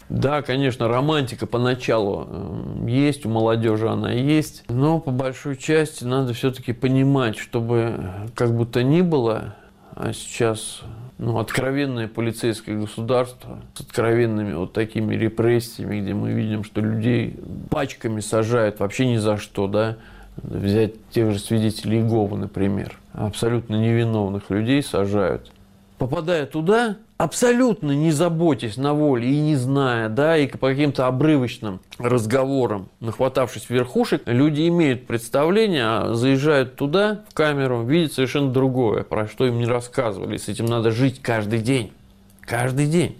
Да, 0.09 0.43
конечно, 0.43 0.89
романтика 0.89 1.47
поначалу 1.47 2.27
э, 2.29 2.91
есть, 2.91 3.25
у 3.25 3.29
молодежи 3.29 3.89
она 3.89 4.11
есть, 4.11 4.65
но 4.69 4.99
по 4.99 5.13
большой 5.13 5.57
части 5.57 6.03
надо 6.05 6.35
все-таки 6.35 6.73
понимать, 6.73 7.39
чтобы 7.39 7.95
э, 7.97 8.29
как 8.35 8.55
будто 8.57 8.83
ни 8.83 9.03
было, 9.03 9.55
а 9.95 10.13
сейчас 10.13 10.83
ну, 11.21 11.39
откровенное 11.39 12.09
полицейское 12.09 12.79
государство 12.79 13.59
с 13.75 13.83
откровенными 13.83 14.55
вот 14.55 14.73
такими 14.73 15.15
репрессиями, 15.15 16.01
где 16.01 16.15
мы 16.15 16.33
видим, 16.33 16.65
что 16.65 16.81
людей 16.81 17.39
пачками 17.69 18.21
сажают 18.21 18.81
вообще 18.81 19.07
ни 19.07 19.19
за 19.19 19.37
что, 19.37 19.67
да, 19.67 19.99
взять 20.39 20.95
тех 21.11 21.31
же 21.33 21.39
свидетелей 21.39 21.99
Иеговы, 21.99 22.39
например, 22.39 22.99
абсолютно 23.13 23.75
невиновных 23.75 24.49
людей 24.49 24.83
сажают. 24.83 25.53
Попадая 25.99 26.47
туда, 26.47 26.97
абсолютно 27.21 27.93
не 27.93 28.13
заботясь 28.13 28.79
на 28.79 28.95
воле 28.95 29.31
и 29.31 29.39
не 29.41 29.55
зная, 29.55 30.09
да, 30.09 30.39
и 30.39 30.47
по 30.47 30.71
каким-то 30.71 31.07
обрывочным 31.07 31.81
разговорам, 31.99 32.89
нахватавшись 33.01 33.69
верхушек, 33.69 34.23
люди 34.25 34.67
имеют 34.69 35.07
представление, 35.07 35.85
а 35.85 36.15
заезжают 36.15 36.77
туда, 36.77 37.21
в 37.29 37.35
камеру, 37.35 37.83
видят 37.83 38.15
совершенно 38.15 38.51
другое, 38.51 39.03
про 39.03 39.29
что 39.29 39.47
им 39.47 39.59
не 39.59 39.67
рассказывали. 39.67 40.39
С 40.39 40.49
этим 40.49 40.65
надо 40.65 40.91
жить 40.93 41.21
каждый 41.21 41.61
день. 41.61 41.93
Каждый 42.41 42.87
день. 42.87 43.19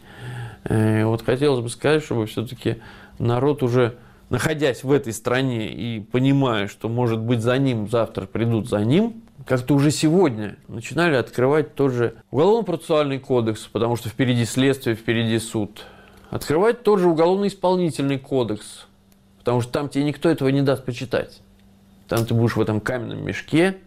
И 0.65 0.73
э, 0.73 1.05
вот 1.05 1.23
хотелось 1.23 1.61
бы 1.63 1.69
сказать, 1.69 2.03
чтобы 2.03 2.25
все-таки 2.25 2.79
народ 3.19 3.63
уже 3.63 3.97
находясь 4.31 4.85
в 4.85 4.91
этой 4.91 5.13
стране 5.13 5.73
и 5.73 6.01
понимая, 6.01 6.69
что, 6.69 6.89
может 6.89 7.19
быть, 7.19 7.41
за 7.43 7.59
ним 7.59 7.89
завтра 7.89 8.27
придут 8.27 8.69
за 8.69 8.79
ним, 8.79 9.23
как-то 9.45 9.75
уже 9.75 9.91
сегодня 9.91 10.57
начинали 10.69 11.17
открывать 11.17 11.75
тот 11.75 11.93
же 11.93 12.15
уголовно-процессуальный 12.31 13.19
кодекс, 13.19 13.63
потому 13.67 13.97
что 13.97 14.09
впереди 14.09 14.45
следствие, 14.45 14.97
впереди 14.97 15.39
суд. 15.39 15.85
Открывать 16.31 16.85
тот 16.85 17.01
же 17.01 17.09
уголовно-исполнительный 17.09 18.19
кодекс, 18.19 18.87
потому 19.39 19.61
что 19.61 19.73
там 19.73 19.89
тебе 19.89 20.05
никто 20.05 20.29
этого 20.29 20.49
не 20.49 20.63
даст 20.63 20.85
почитать. 20.85 21.43
Там 22.07 22.25
ты 22.25 22.35
будешь 22.35 22.57
в 22.57 22.61
этом 22.61 22.81
каменном 22.81 23.25
мешке 23.25 23.79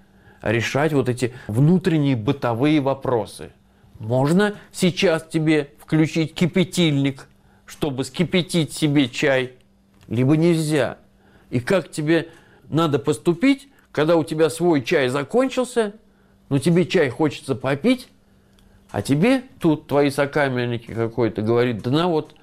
решать 0.41 0.91
вот 0.91 1.07
эти 1.07 1.33
внутренние 1.47 2.17
бытовые 2.17 2.81
вопросы. 2.81 3.51
Можно 3.99 4.55
сейчас 4.73 5.23
тебе 5.23 5.69
включить 5.79 6.33
кипятильник, 6.33 7.29
чтобы 7.65 8.03
скипятить 8.03 8.73
себе 8.73 9.07
чай, 9.07 9.53
либо 10.07 10.37
нельзя. 10.37 10.97
И 11.49 11.59
как 11.59 11.91
тебе 11.91 12.29
надо 12.69 12.99
поступить, 12.99 13.69
когда 13.91 14.17
у 14.17 14.23
тебя 14.23 14.49
свой 14.49 14.81
чай 14.83 15.07
закончился, 15.07 15.93
но 16.49 16.59
тебе 16.59 16.85
чай 16.85 17.09
хочется 17.09 17.55
попить, 17.55 18.09
а 18.91 19.01
тебе 19.01 19.43
тут 19.59 19.87
твои 19.87 20.09
сокамерники 20.09 20.93
какой-то 20.93 21.41
говорит, 21.41 21.81
да 21.81 21.91
на 21.91 22.07
вот, 22.07 22.35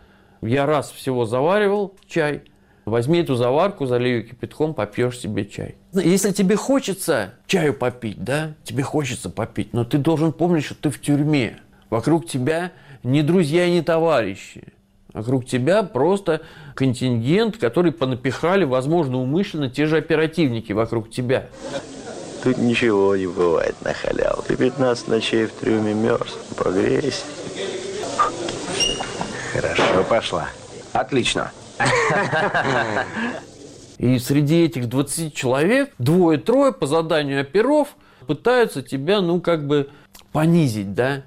я 0.43 0.67
раз 0.67 0.90
всего 0.90 1.26
заваривал 1.26 1.95
чай, 2.09 2.43
возьми 2.85 3.21
эту 3.21 3.35
заварку, 3.35 3.87
залей 3.87 4.17
ее 4.17 4.23
кипятком, 4.23 4.75
попьешь 4.75 5.19
себе 5.19 5.45
чай. 5.45 5.76
Если 5.93 6.33
тебе 6.33 6.57
хочется 6.57 7.35
чаю 7.47 7.75
попить, 7.75 8.23
да, 8.23 8.55
тебе 8.64 8.83
хочется 8.83 9.31
попить, 9.31 9.73
но 9.73 9.85
ты 9.85 9.99
должен 9.99 10.33
помнить, 10.33 10.64
что 10.64 10.75
ты 10.75 10.90
в 10.90 11.00
тюрьме. 11.00 11.59
Вокруг 11.88 12.26
тебя 12.26 12.73
не 13.02 13.23
друзья 13.23 13.67
и 13.67 13.73
не 13.73 13.83
товарищи. 13.83 14.73
Вокруг 15.12 15.45
тебя 15.45 15.83
просто 15.83 16.43
контингент, 16.75 17.57
который 17.57 17.93
понапихали, 17.93 18.64
возможно, 18.64 19.19
умышленно 19.19 19.69
те 19.69 19.87
же 19.87 19.97
оперативники 19.97 20.73
вокруг 20.73 21.11
тебя. 21.11 21.47
Тут 22.43 22.59
ничего 22.59 23.17
не 23.17 23.26
бывает 23.26 23.75
на 23.83 23.93
халяву. 23.93 24.43
Ты 24.47 24.57
15 24.57 25.09
ночей 25.09 25.47
в 25.47 25.52
трюме 25.52 25.95
мерз. 25.95 26.38
Погрейся. 26.57 27.25
Хорошо 29.52 30.05
пошла. 30.09 30.49
Отлично. 30.93 31.50
И 33.99 34.19
среди 34.19 34.64
этих 34.64 34.88
20 34.88 35.35
человек 35.35 35.93
двое-трое 35.99 36.73
по 36.73 36.87
заданию 36.87 37.43
оперов 37.43 37.88
пытаются 38.26 38.81
тебя, 38.81 39.21
ну, 39.21 39.40
как 39.40 39.67
бы 39.67 39.90
понизить, 40.33 40.95
да. 40.95 41.25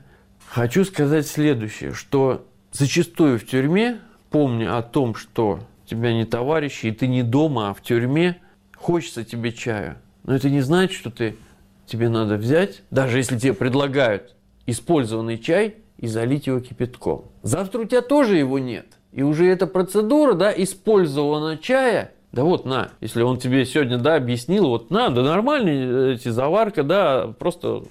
Хочу 0.48 0.84
сказать 0.86 1.28
следующее, 1.28 1.94
что 1.94 2.46
зачастую 2.74 3.39
в 3.39 3.46
тюрьме, 3.46 4.00
помня 4.30 4.77
о 4.77 4.82
том, 4.82 5.15
что 5.15 5.62
тебя 5.86 6.13
не 6.13 6.25
товарищи, 6.25 6.88
и 6.88 6.92
ты 6.92 7.08
не 7.08 7.24
дома, 7.24 7.70
а 7.70 7.74
в 7.74 7.82
тюрьме, 7.82 8.38
хочется 8.75 9.24
тебе 9.24 9.51
чаю. 9.51 9.96
Но 10.25 10.36
это 10.36 10.50
не 10.50 10.62
значит, 10.62 10.98
что 10.98 11.10
ты, 11.10 11.38
тебе 11.86 12.10
надо 12.10 12.36
взять, 12.36 12.82
даже 12.92 13.18
если 13.18 13.38
тебе 13.38 13.53
предлагают 13.53 14.36
использованный 14.65 15.38
чай, 15.38 15.75
и 16.03 16.08
залить 16.08 16.48
его 16.48 16.60
кипятком. 16.60 17.25
Завтра 17.44 17.80
у 17.80 17.86
тебя 17.86 18.01
тоже 18.01 18.36
его 18.36 18.60
нет. 18.60 18.88
И 19.13 19.24
уже 19.24 19.48
эта 19.48 19.68
процедура, 19.68 20.34
да, 20.34 20.51
использована 20.51 21.58
чая, 21.58 22.12
да 22.34 22.44
вот 22.44 22.65
на, 22.65 22.89
если 23.00 23.22
он 23.22 23.38
тебе 23.38 23.65
сегодня, 23.65 23.98
да, 23.98 24.15
объяснил, 24.15 24.68
вот 24.68 24.89
на, 24.89 25.10
да 25.12 25.22
нормальные 25.22 26.15
эти 26.15 26.27
заварка, 26.27 26.84
да, 26.84 27.27
просто 27.39 27.84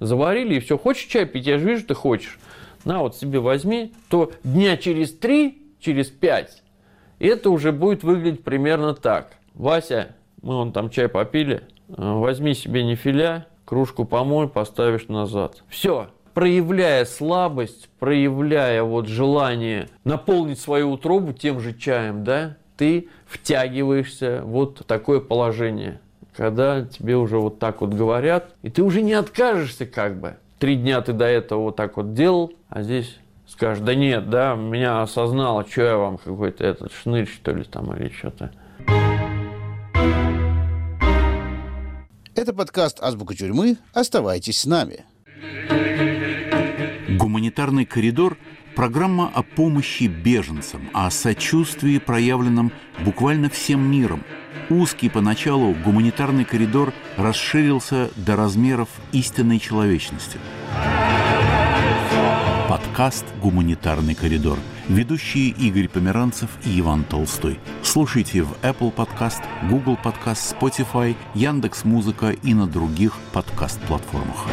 заварили 0.00 0.56
и 0.56 0.58
все. 0.58 0.78
Хочешь 0.78 1.04
чай 1.04 1.26
пить? 1.26 1.46
Я 1.46 1.58
же 1.58 1.66
вижу, 1.68 1.86
ты 1.86 1.94
хочешь 1.94 2.40
на 2.84 3.00
вот 3.00 3.16
себе 3.16 3.40
возьми, 3.40 3.92
то 4.08 4.32
дня 4.44 4.76
через 4.76 5.12
три, 5.12 5.62
через 5.80 6.08
пять, 6.08 6.62
это 7.18 7.50
уже 7.50 7.72
будет 7.72 8.02
выглядеть 8.02 8.44
примерно 8.44 8.94
так. 8.94 9.32
Вася, 9.54 10.14
мы 10.42 10.54
вон 10.54 10.72
там 10.72 10.90
чай 10.90 11.08
попили, 11.08 11.62
э, 11.88 11.94
возьми 11.96 12.54
себе 12.54 12.82
нефиля, 12.84 13.46
кружку 13.64 14.04
помой, 14.04 14.48
поставишь 14.48 15.08
назад. 15.08 15.62
Все, 15.68 16.08
проявляя 16.34 17.04
слабость, 17.04 17.88
проявляя 17.98 18.82
вот 18.82 19.06
желание 19.06 19.88
наполнить 20.04 20.58
свою 20.58 20.92
утробу 20.92 21.32
тем 21.32 21.60
же 21.60 21.74
чаем, 21.74 22.24
да, 22.24 22.56
ты 22.76 23.08
втягиваешься 23.26 24.40
вот 24.44 24.80
в 24.80 24.84
такое 24.84 25.20
положение, 25.20 26.00
когда 26.34 26.82
тебе 26.82 27.16
уже 27.16 27.38
вот 27.38 27.58
так 27.58 27.82
вот 27.82 27.90
говорят, 27.90 28.54
и 28.62 28.70
ты 28.70 28.82
уже 28.82 29.02
не 29.02 29.12
откажешься 29.12 29.84
как 29.84 30.18
бы 30.18 30.36
три 30.60 30.76
дня 30.76 31.00
ты 31.00 31.12
до 31.12 31.24
этого 31.24 31.62
вот 31.62 31.76
так 31.76 31.96
вот 31.96 32.14
делал, 32.14 32.52
а 32.68 32.82
здесь 32.82 33.18
скажешь, 33.48 33.82
да 33.82 33.94
нет, 33.94 34.28
да, 34.30 34.54
меня 34.54 35.02
осознало, 35.02 35.66
что 35.66 35.82
я 35.82 35.96
вам 35.96 36.18
какой-то 36.18 36.64
этот 36.64 36.92
шнырь, 36.92 37.26
что 37.26 37.52
ли, 37.52 37.64
там, 37.64 37.96
или 37.96 38.10
что-то. 38.10 38.52
Это 42.36 42.52
подкаст 42.52 43.02
«Азбука 43.02 43.34
тюрьмы». 43.34 43.76
Оставайтесь 43.92 44.60
с 44.60 44.66
нами. 44.66 45.04
Гуманитарный 47.18 47.86
коридор– 47.86 48.38
программа 48.80 49.30
о 49.34 49.42
помощи 49.42 50.04
беженцам, 50.04 50.88
о 50.94 51.10
сочувствии, 51.10 51.98
проявленном 51.98 52.72
буквально 53.04 53.50
всем 53.50 53.90
миром– 53.90 54.24
Узкий 54.70 55.10
поначалу 55.10 55.74
гуманитарный 55.84 56.46
коридор 56.46 56.94
расширился 57.18 58.10
до 58.16 58.36
размеров 58.36 58.88
истинной 59.12 59.58
человечности. 59.58 60.38
Подкаст 62.70 63.26
«Гуманитарный 63.42 64.14
коридор». 64.14 64.58
Ведущие 64.88 65.48
Игорь 65.48 65.88
Померанцев 65.88 66.48
и 66.64 66.80
Иван 66.80 67.04
Толстой. 67.04 67.60
Слушайте 67.82 68.44
в 68.44 68.52
Apple 68.62 68.94
Podcast, 68.94 69.42
Google 69.68 69.98
Podcast, 70.02 70.56
Spotify, 70.58 71.14
Яндекс 71.34 71.84
Музыка 71.84 72.30
и 72.30 72.54
на 72.54 72.66
других 72.66 73.18
подкаст-платформах. 73.34 74.46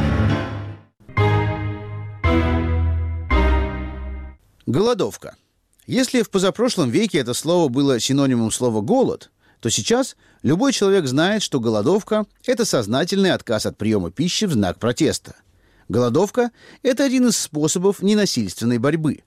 Голодовка. 4.67 5.37
Если 5.85 6.23
в 6.23 6.29
позапрошлом 6.29 6.89
веке 6.89 7.19
это 7.19 7.33
слово 7.33 7.69
было 7.69 8.01
синонимом 8.01 8.51
слова 8.51 8.81
«голод», 8.81 9.31
то 9.61 9.69
сейчас 9.69 10.17
любой 10.43 10.73
человек 10.73 11.07
знает, 11.07 11.41
что 11.41 11.61
голодовка– 11.61 12.25
это 12.45 12.65
сознательный 12.65 13.31
отказ 13.31 13.65
от 13.65 13.77
приема 13.77 14.11
пищи 14.11 14.43
в 14.43 14.51
знак 14.51 14.77
протеста. 14.77 15.37
Голодовка– 15.87 16.51
это 16.83 17.05
один 17.05 17.27
из 17.27 17.37
способов 17.37 18.01
ненасильственной 18.01 18.77
борьбы. 18.77 19.21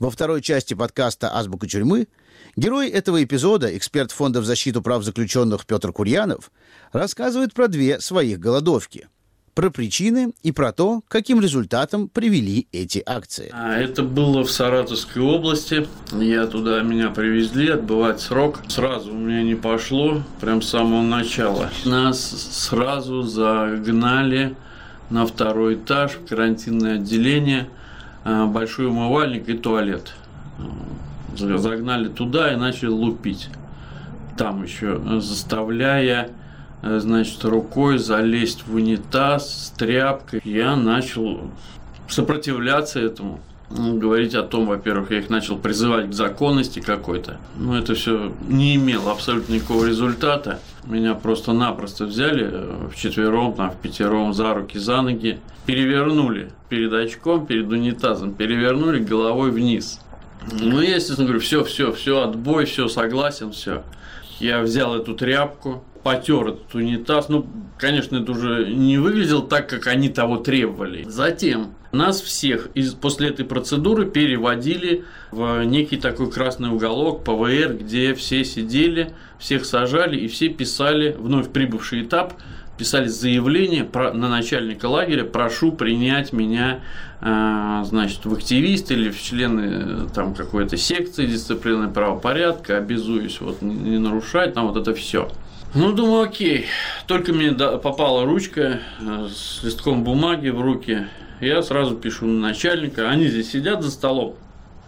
Во 0.00 0.10
второй 0.10 0.42
части 0.42 0.74
подкаста 0.74 1.36
«Азбука 1.38 1.68
тюрьмы» 1.68 2.08
герой 2.56 2.88
этого 2.88 3.22
эпизода, 3.22 3.74
эксперт 3.76 4.10
Фонда 4.10 4.40
в 4.40 4.46
защиту 4.46 4.82
прав 4.82 5.04
заключенных 5.04 5.64
Петр 5.64 5.92
Курьянов, 5.92 6.50
рассказывает 6.90 7.54
про 7.54 7.68
две 7.68 8.00
своих 8.00 8.40
голодовки– 8.40 9.08
про 9.56 9.70
причины 9.70 10.34
и 10.42 10.52
про 10.52 10.70
то, 10.70 11.00
каким 11.08 11.40
результатом 11.40 12.08
привели 12.08 12.68
эти 12.72 13.02
акции. 13.04 13.50
А, 13.54 13.74
Это 13.78 14.02
было 14.02 14.44
в 14.44 14.50
Саратовской 14.50 15.22
области. 15.22 15.88
Я 16.12 16.46
туда 16.46 16.82
меня 16.82 17.08
привезли 17.08 17.70
отбывать 17.70 18.20
срок. 18.20 18.60
Сразу 18.68 19.12
у 19.12 19.16
меня 19.16 19.42
не 19.42 19.54
пошло, 19.54 20.22
прям 20.42 20.60
с 20.60 20.68
самого 20.68 21.00
начала. 21.00 21.70
Нас 21.86 22.20
сразу 22.20 23.22
загнали 23.22 24.54
на 25.08 25.24
второй 25.24 25.76
этаж 25.76 26.12
в 26.12 26.28
карантинное 26.28 26.96
отделение, 26.96 27.70
а, 28.24 28.44
большой 28.44 28.88
умывальник 28.88 29.48
и 29.48 29.54
туалет. 29.54 30.12
Загнали 31.34 32.08
туда 32.08 32.52
и 32.52 32.56
начали 32.56 32.88
лупить. 32.88 33.48
Там 34.36 34.64
еще 34.64 35.00
заставляя 35.18 36.26
Э, 36.26 36.45
значит, 36.98 37.44
рукой 37.44 37.98
залезть 37.98 38.66
в 38.66 38.74
унитаз 38.74 39.66
с 39.66 39.70
тряпкой. 39.70 40.40
Я 40.44 40.76
начал 40.76 41.50
сопротивляться 42.08 43.00
этому. 43.00 43.40
Ну, 43.68 43.98
говорить 43.98 44.36
о 44.36 44.44
том, 44.44 44.66
во-первых, 44.66 45.10
я 45.10 45.18
их 45.18 45.28
начал 45.28 45.58
призывать 45.58 46.10
к 46.10 46.12
законности 46.12 46.78
какой-то. 46.78 47.38
Но 47.56 47.76
это 47.76 47.94
все 47.94 48.32
не 48.48 48.76
имело 48.76 49.10
абсолютно 49.10 49.54
никакого 49.54 49.86
результата. 49.86 50.60
Меня 50.84 51.14
просто-напросто 51.14 52.04
взяли 52.04 52.48
э, 52.48 52.88
в 52.92 52.96
четвером, 52.96 53.54
там, 53.54 53.72
в 53.72 53.76
пятером 53.76 54.32
за 54.34 54.54
руки, 54.54 54.78
за 54.78 55.02
ноги, 55.02 55.40
перевернули 55.66 56.52
перед 56.68 56.92
очком, 56.92 57.44
перед 57.44 57.68
унитазом, 57.68 58.34
перевернули 58.34 59.00
головой 59.00 59.50
вниз. 59.50 59.98
Ну, 60.52 60.80
я, 60.80 60.94
естественно, 60.94 61.26
говорю, 61.26 61.40
все, 61.40 61.64
все, 61.64 61.92
все, 61.92 62.22
отбой, 62.22 62.66
все, 62.66 62.86
согласен, 62.86 63.50
все. 63.50 63.82
Я 64.38 64.60
взял 64.60 64.94
эту 64.94 65.14
тряпку, 65.14 65.82
потер 66.06 66.46
этот 66.46 66.72
унитаз. 66.72 67.28
Ну, 67.28 67.48
конечно, 67.78 68.18
это 68.18 68.30
уже 68.30 68.72
не 68.72 68.96
выглядело 68.96 69.44
так, 69.44 69.68
как 69.68 69.88
они 69.88 70.08
того 70.08 70.36
требовали. 70.36 71.02
Затем 71.08 71.74
нас 71.90 72.20
всех 72.20 72.68
из, 72.74 72.92
после 72.92 73.30
этой 73.30 73.44
процедуры 73.44 74.06
переводили 74.06 75.02
в 75.32 75.64
некий 75.64 75.96
такой 75.96 76.30
красный 76.30 76.68
уголок 76.68 77.24
ПВР, 77.24 77.78
где 77.80 78.14
все 78.14 78.44
сидели, 78.44 79.14
всех 79.40 79.64
сажали 79.64 80.16
и 80.16 80.28
все 80.28 80.48
писали, 80.48 81.16
вновь 81.18 81.50
прибывший 81.50 82.02
этап, 82.02 82.34
писали 82.78 83.08
заявление 83.08 83.82
про, 83.82 84.12
на 84.12 84.28
начальника 84.28 84.86
лагеря, 84.86 85.24
прошу 85.24 85.72
принять 85.72 86.32
меня, 86.32 86.82
э, 87.20 87.82
значит, 87.84 88.24
в 88.26 88.32
активист 88.32 88.92
или 88.92 89.10
в 89.10 89.20
члены 89.20 89.60
э, 89.60 90.06
там 90.14 90.34
какой-то 90.34 90.76
секции 90.76 91.26
дисциплины 91.26 91.88
правопорядка, 91.88 92.76
обязуюсь 92.76 93.40
вот 93.40 93.60
не 93.60 93.98
нарушать, 93.98 94.54
там 94.54 94.68
вот 94.68 94.76
это 94.76 94.94
все. 94.94 95.28
Ну, 95.76 95.92
думаю, 95.92 96.22
окей. 96.22 96.64
Только 97.06 97.34
мне 97.34 97.52
попала 97.52 98.24
ручка 98.24 98.80
э, 98.98 99.28
с 99.30 99.62
листком 99.62 100.04
бумаги 100.04 100.48
в 100.48 100.62
руки. 100.62 101.06
Я 101.38 101.62
сразу 101.62 101.96
пишу 101.96 102.24
на 102.24 102.48
начальника. 102.48 103.10
Они 103.10 103.26
здесь 103.26 103.50
сидят 103.50 103.82
за 103.82 103.90
столом, 103.90 104.36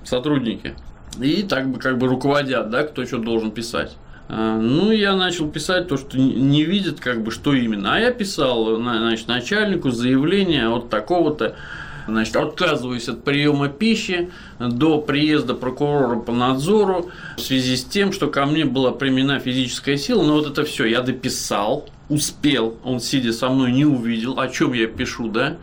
сотрудники. 0.03 0.75
И 1.21 1.43
так 1.43 1.69
бы 1.69 1.79
как 1.79 1.99
бы 1.99 2.09
руководят, 2.09 2.71
да, 2.71 2.85
кто 2.85 3.05
что 3.05 3.19
должен 3.19 3.51
писать. 3.51 3.99
Э, 4.31 4.59
ну, 4.59 4.91
я 4.91 5.15
начал 5.15 5.51
писать 5.51 5.89
то, 5.89 5.99
что 5.99 6.17
не 6.19 6.65
видят, 6.65 7.01
как 7.01 7.23
бы, 7.23 7.33
что 7.33 7.53
именно. 7.53 7.95
А 7.95 7.99
я 7.99 8.11
писал, 8.11 8.77
значит, 8.77 9.29
начальнику 9.29 9.91
заявление 9.91 10.71
от 10.71 10.89
такого-то 10.89 11.55
Значит, 12.09 12.37
отказываюсь 12.37 13.07
от 13.09 13.23
приема 13.23 13.69
пищи 13.69 14.31
до 14.59 14.99
приезда 14.99 15.53
прокурора 15.53 16.19
по 16.19 16.33
надзору 16.33 17.11
в 17.37 17.41
связи 17.41 17.77
с 17.77 17.85
тем, 17.85 18.13
что 18.13 18.29
ко 18.29 18.47
мне 18.47 18.65
была 18.65 18.93
применена 18.93 19.39
физическая 19.39 19.99
сила. 19.99 20.23
Но 20.23 20.35
вот 20.35 20.51
это 20.51 20.65
все 20.65 20.87
я 20.87 21.03
дописал, 21.03 21.87
успел, 22.09 22.79
он 22.83 23.01
сидя 23.01 23.35
со 23.35 23.51
мной 23.51 23.73
не 23.73 23.85
увидел, 23.85 24.41
о 24.41 24.49
чем 24.49 24.73
я 24.73 24.87
пишу, 24.87 25.29
да. 25.29 25.59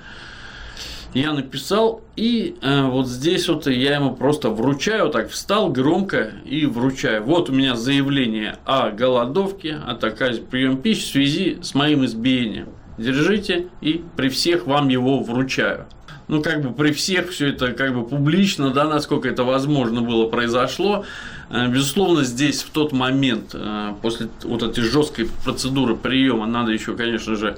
Я 1.15 1.33
написал, 1.33 2.01
и 2.15 2.55
э, 2.61 2.83
вот 2.83 3.07
здесь 3.07 3.47
вот 3.47 3.65
я 3.67 3.95
ему 3.95 4.15
просто 4.15 4.49
вручаю, 4.49 5.09
так 5.09 5.31
встал 5.31 5.71
громко 5.71 6.33
и 6.45 6.67
вручаю. 6.67 7.23
Вот 7.23 7.49
у 7.49 7.53
меня 7.53 7.75
заявление 7.75 8.57
о 8.65 8.91
голодовке, 8.91 9.75
о 9.77 9.91
отказе 9.91 10.41
прием 10.41 10.77
пищи 10.77 11.01
в 11.01 11.11
связи 11.11 11.57
с 11.63 11.73
моим 11.73 12.05
избиением. 12.05 12.67
Держите, 12.99 13.69
и 13.81 14.03
при 14.15 14.29
всех 14.29 14.67
вам 14.67 14.89
его 14.89 15.23
вручаю 15.23 15.87
ну, 16.27 16.41
как 16.41 16.61
бы 16.61 16.73
при 16.73 16.91
всех 16.91 17.29
все 17.29 17.49
это 17.49 17.73
как 17.73 17.93
бы 17.93 18.05
публично, 18.05 18.71
да, 18.71 18.85
насколько 18.85 19.27
это 19.29 19.43
возможно 19.43 20.01
было, 20.01 20.27
произошло. 20.27 21.05
Э, 21.49 21.67
безусловно, 21.67 22.23
здесь 22.23 22.63
в 22.63 22.71
тот 22.71 22.91
момент, 22.91 23.51
э, 23.53 23.93
после 24.01 24.29
вот 24.43 24.63
этой 24.63 24.83
жесткой 24.83 25.29
процедуры 25.43 25.95
приема, 25.95 26.47
надо 26.47 26.71
еще, 26.71 26.95
конечно 26.95 27.35
же, 27.35 27.57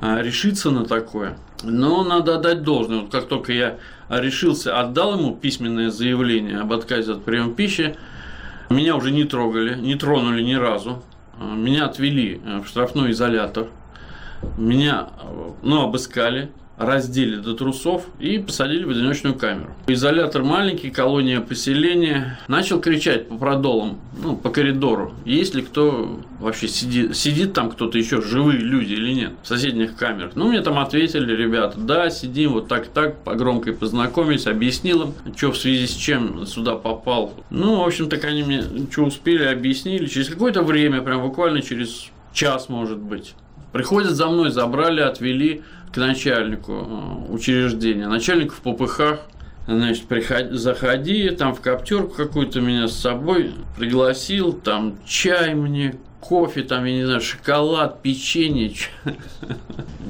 э, 0.00 0.22
решиться 0.22 0.70
на 0.70 0.84
такое. 0.84 1.38
Но 1.62 2.04
надо 2.04 2.36
отдать 2.36 2.62
должное. 2.62 3.00
Вот 3.00 3.10
как 3.10 3.26
только 3.26 3.52
я 3.52 3.78
решился, 4.10 4.78
отдал 4.78 5.18
ему 5.18 5.34
письменное 5.34 5.90
заявление 5.90 6.60
об 6.60 6.72
отказе 6.74 7.12
от 7.12 7.24
приема 7.24 7.54
пищи, 7.54 7.96
меня 8.68 8.96
уже 8.96 9.12
не 9.12 9.24
трогали, 9.24 9.78
не 9.78 9.94
тронули 9.94 10.42
ни 10.42 10.54
разу. 10.54 11.02
Меня 11.38 11.86
отвели 11.86 12.40
в 12.62 12.66
штрафной 12.66 13.10
изолятор. 13.10 13.68
Меня, 14.56 15.08
ну, 15.62 15.82
обыскали, 15.82 16.50
раздели 16.76 17.36
до 17.36 17.54
трусов 17.54 18.06
и 18.18 18.38
посадили 18.38 18.84
в 18.84 18.90
одиночную 18.90 19.34
камеру. 19.36 19.74
Изолятор 19.86 20.42
маленький, 20.42 20.90
колония 20.90 21.40
поселения. 21.40 22.38
Начал 22.48 22.80
кричать 22.80 23.28
по 23.28 23.36
продолам, 23.36 24.00
ну, 24.22 24.36
по 24.36 24.50
коридору. 24.50 25.14
Есть 25.24 25.54
ли 25.54 25.62
кто 25.62 26.20
вообще 26.40 26.68
сидит, 26.68 27.16
сидит 27.16 27.52
там 27.52 27.70
кто-то 27.70 27.96
еще, 27.96 28.20
живые 28.20 28.58
люди 28.58 28.92
или 28.92 29.12
нет, 29.12 29.32
в 29.42 29.46
соседних 29.46 29.96
камерах. 29.96 30.32
Ну, 30.34 30.48
мне 30.48 30.60
там 30.60 30.78
ответили 30.78 31.34
ребята, 31.34 31.78
да, 31.78 32.10
сидим 32.10 32.52
вот 32.52 32.68
так 32.68 32.88
так, 32.88 33.22
по 33.22 33.34
громкой 33.34 33.72
познакомились, 33.72 34.46
объяснил 34.46 35.02
им, 35.02 35.14
что 35.36 35.52
в 35.52 35.56
связи 35.56 35.86
с 35.86 35.94
чем 35.94 36.46
сюда 36.46 36.74
попал. 36.74 37.34
Ну, 37.50 37.82
в 37.82 37.86
общем, 37.86 38.08
так 38.08 38.24
они 38.24 38.42
мне 38.42 38.64
что 38.90 39.04
успели, 39.04 39.44
объяснили. 39.44 40.06
Через 40.06 40.28
какое-то 40.28 40.62
время, 40.62 41.02
прям 41.02 41.22
буквально 41.22 41.62
через 41.62 42.10
час, 42.32 42.68
может 42.68 42.98
быть, 42.98 43.34
приходят 43.72 44.12
за 44.12 44.28
мной, 44.28 44.50
забрали, 44.50 45.00
отвели 45.00 45.62
к 45.94 45.96
начальнику 45.96 46.72
э, 46.72 47.32
учреждения. 47.32 48.08
Начальник 48.08 48.52
в 48.52 48.60
попыхах, 48.60 49.20
значит, 49.68 50.06
приходи, 50.06 50.56
заходи, 50.56 51.30
там 51.30 51.54
в 51.54 51.60
коптерку 51.60 52.14
какую-то 52.14 52.60
меня 52.60 52.88
с 52.88 52.96
собой 52.96 53.52
пригласил, 53.76 54.52
там 54.52 54.98
чай 55.06 55.54
мне, 55.54 55.94
кофе, 56.20 56.62
там, 56.62 56.84
я 56.84 56.94
не 56.94 57.04
знаю, 57.04 57.20
шоколад, 57.20 58.02
печенье. 58.02 58.74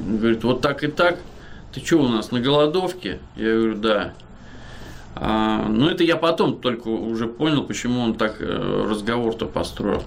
Говорит, 0.09 0.42
вот 0.42 0.62
так 0.62 0.83
и 0.85 0.87
так. 0.87 1.18
Ты 1.75 1.85
что 1.85 1.99
у 1.99 2.09
нас 2.09 2.31
на 2.31 2.40
голодовке? 2.40 3.18
Я 3.37 3.55
говорю, 3.55 3.75
да. 3.75 4.14
А, 5.16 5.68
ну, 5.68 5.88
это 5.88 6.03
я 6.03 6.16
потом 6.16 6.61
только 6.61 6.88
уже 6.88 7.27
понял, 7.27 7.62
почему 7.62 8.01
он 8.01 8.14
так 8.14 8.37
э, 8.40 8.87
разговор-то 8.88 9.47
построил. 9.47 10.03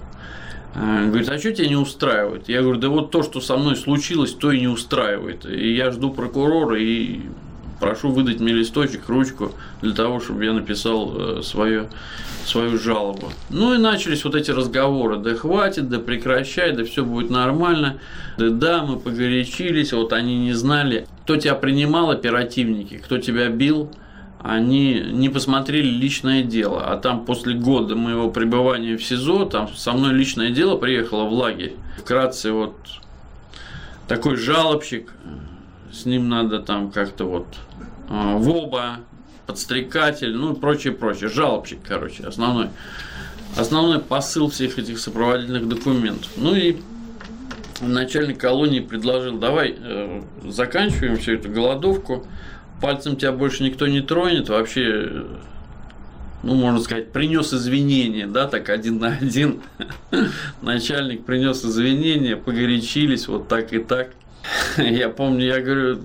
А, 0.80 1.06
говорит, 1.06 1.28
а 1.28 1.38
что 1.38 1.52
тебя 1.52 1.68
не 1.68 1.76
устраивает? 1.76 2.48
Я 2.48 2.62
говорю, 2.62 2.78
да 2.78 2.88
вот 2.88 3.10
то, 3.10 3.24
что 3.24 3.40
со 3.40 3.56
мной 3.56 3.74
случилось, 3.74 4.32
то 4.32 4.52
и 4.52 4.60
не 4.60 4.68
устраивает. 4.68 5.44
И 5.44 5.74
я 5.74 5.90
жду 5.90 6.10
прокурора 6.10 6.78
и 6.78 7.22
прошу 7.80 8.10
выдать 8.10 8.38
мне 8.38 8.52
листочек, 8.52 9.08
ручку 9.08 9.52
для 9.82 9.92
того, 9.92 10.20
чтобы 10.20 10.44
я 10.44 10.52
написал 10.52 11.42
свое, 11.42 11.82
э, 11.82 12.46
свою 12.46 12.78
жалобу. 12.78 13.32
Ну 13.50 13.74
и 13.74 13.78
начались 13.78 14.24
вот 14.24 14.36
эти 14.36 14.52
разговоры. 14.52 15.16
Да 15.16 15.34
хватит, 15.34 15.88
да 15.88 15.98
прекращай, 15.98 16.72
да 16.72 16.84
все 16.84 17.04
будет 17.04 17.30
нормально. 17.30 17.98
Да 18.36 18.50
да, 18.50 18.84
мы 18.84 19.00
погорячились, 19.00 19.92
вот 19.92 20.12
они 20.12 20.38
не 20.38 20.52
знали, 20.52 21.08
кто 21.24 21.36
тебя 21.36 21.56
принимал, 21.56 22.10
оперативники, 22.12 22.98
кто 22.98 23.18
тебя 23.18 23.48
бил– 23.48 23.90
они 24.40 25.00
не 25.10 25.28
посмотрели 25.28 25.88
личное 25.88 26.42
дело. 26.42 26.86
А 26.90 26.96
там 26.96 27.24
после 27.24 27.54
года 27.54 27.96
моего 27.96 28.30
пребывания 28.30 28.96
в 28.96 29.04
СИЗО, 29.04 29.46
там 29.46 29.74
со 29.74 29.92
мной 29.92 30.14
личное 30.14 30.50
дело 30.50 30.76
приехало 30.76 31.24
в 31.24 31.32
лагерь. 31.32 31.74
Вкратце 31.98 32.52
вот 32.52 32.76
такой 34.06 34.36
жалобщик, 34.36 35.12
с 35.92 36.04
ним 36.04 36.28
надо 36.28 36.60
там 36.60 36.90
как-то 36.90 37.24
вот 37.24 37.46
э, 38.08 38.36
ВОБА, 38.36 39.00
подстрекатель, 39.46 40.34
ну 40.34 40.52
и 40.52 40.56
прочее, 40.58 40.92
прочее. 40.92 41.28
Жалобщик, 41.28 41.78
короче, 41.82 42.24
основной. 42.24 42.68
Основной 43.56 43.98
посыл 43.98 44.50
всех 44.50 44.78
этих 44.78 44.98
сопроводительных 44.98 45.68
документов. 45.68 46.30
Ну 46.36 46.54
и 46.54 46.76
начальник 47.80 48.38
колонии 48.38 48.80
предложил, 48.80 49.38
давай 49.38 49.74
э, 49.76 50.22
заканчиваем 50.44 51.16
всю 51.16 51.32
эту 51.32 51.50
голодовку, 51.50 52.26
пальцем 52.80 53.16
тебя 53.16 53.32
больше 53.32 53.62
никто 53.62 53.86
не 53.86 54.00
тронет, 54.00 54.48
вообще, 54.48 55.24
ну, 56.42 56.54
можно 56.54 56.80
сказать, 56.80 57.12
принес 57.12 57.52
извинения, 57.52 58.26
да, 58.26 58.46
так 58.46 58.68
один 58.68 58.98
на 58.98 59.08
один. 59.08 59.60
Начальник 60.62 61.24
принес 61.24 61.64
извинения, 61.64 62.36
погорячились, 62.36 63.28
вот 63.28 63.48
так 63.48 63.72
и 63.72 63.78
так. 63.78 64.10
Я 64.78 65.08
помню, 65.08 65.44
я 65.44 65.60
говорю, 65.60 66.00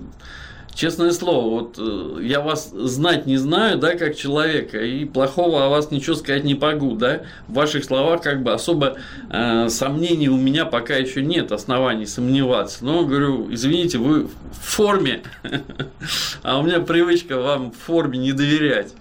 Честное 0.74 1.12
слово, 1.12 1.50
вот 1.50 1.78
э, 1.78 2.18
я 2.22 2.40
вас 2.40 2.70
знать 2.72 3.26
не 3.26 3.36
знаю, 3.36 3.78
да, 3.78 3.94
как 3.94 4.16
человека, 4.16 4.84
и 4.84 5.04
плохого 5.04 5.64
о 5.64 5.68
вас 5.68 5.92
ничего 5.92 6.16
сказать 6.16 6.42
не 6.42 6.56
могу, 6.56 6.96
да. 6.96 7.22
В 7.46 7.54
ваших 7.54 7.84
словах 7.84 8.22
как 8.22 8.42
бы 8.42 8.52
особо 8.52 8.96
э, 9.30 9.68
сомнений 9.68 10.28
у 10.28 10.36
меня 10.36 10.64
пока 10.64 10.96
еще 10.96 11.22
нет 11.22 11.52
оснований 11.52 12.06
сомневаться. 12.06 12.84
Но 12.84 13.04
говорю, 13.04 13.52
извините, 13.52 13.98
вы 13.98 14.24
в 14.24 14.30
форме, 14.60 15.22
а 16.42 16.58
у 16.58 16.64
меня 16.64 16.80
привычка 16.80 17.38
вам 17.38 17.70
в 17.70 17.76
форме 17.76 18.18
не 18.18 18.32
доверять. 18.32 18.94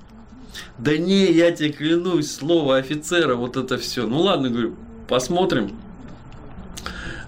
Да 0.77 0.95
не, 0.95 1.31
я 1.31 1.51
тебе 1.51 1.71
клянусь, 1.71 2.31
слово 2.31 2.77
офицера, 2.77 3.33
вот 3.33 3.57
это 3.57 3.79
все. 3.79 4.05
Ну 4.05 4.19
ладно, 4.19 4.49
говорю, 4.49 4.75
посмотрим. 5.07 5.75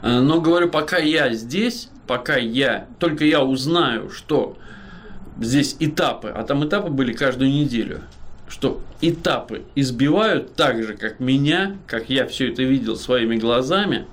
Э, 0.03 0.19
но 0.19 0.39
говорю, 0.39 0.69
пока 0.69 0.99
я 0.99 1.33
здесь, 1.33 1.89
пока 2.07 2.37
я, 2.37 2.87
только 2.99 3.25
я 3.25 3.43
узнаю, 3.43 4.09
что 4.09 4.57
здесь 5.39 5.75
этапы, 5.79 6.29
а 6.29 6.43
там 6.43 6.65
этапы 6.65 6.89
были 6.89 7.13
каждую 7.13 7.51
неделю, 7.51 8.01
что 8.47 8.81
этапы 9.01 9.63
избивают 9.75 10.55
так 10.55 10.83
же, 10.83 10.95
как 10.95 11.19
меня, 11.19 11.77
как 11.87 12.09
я 12.09 12.27
все 12.27 12.51
это 12.51 12.63
видел 12.63 12.95
своими 12.95 13.35
глазами, 13.35 14.05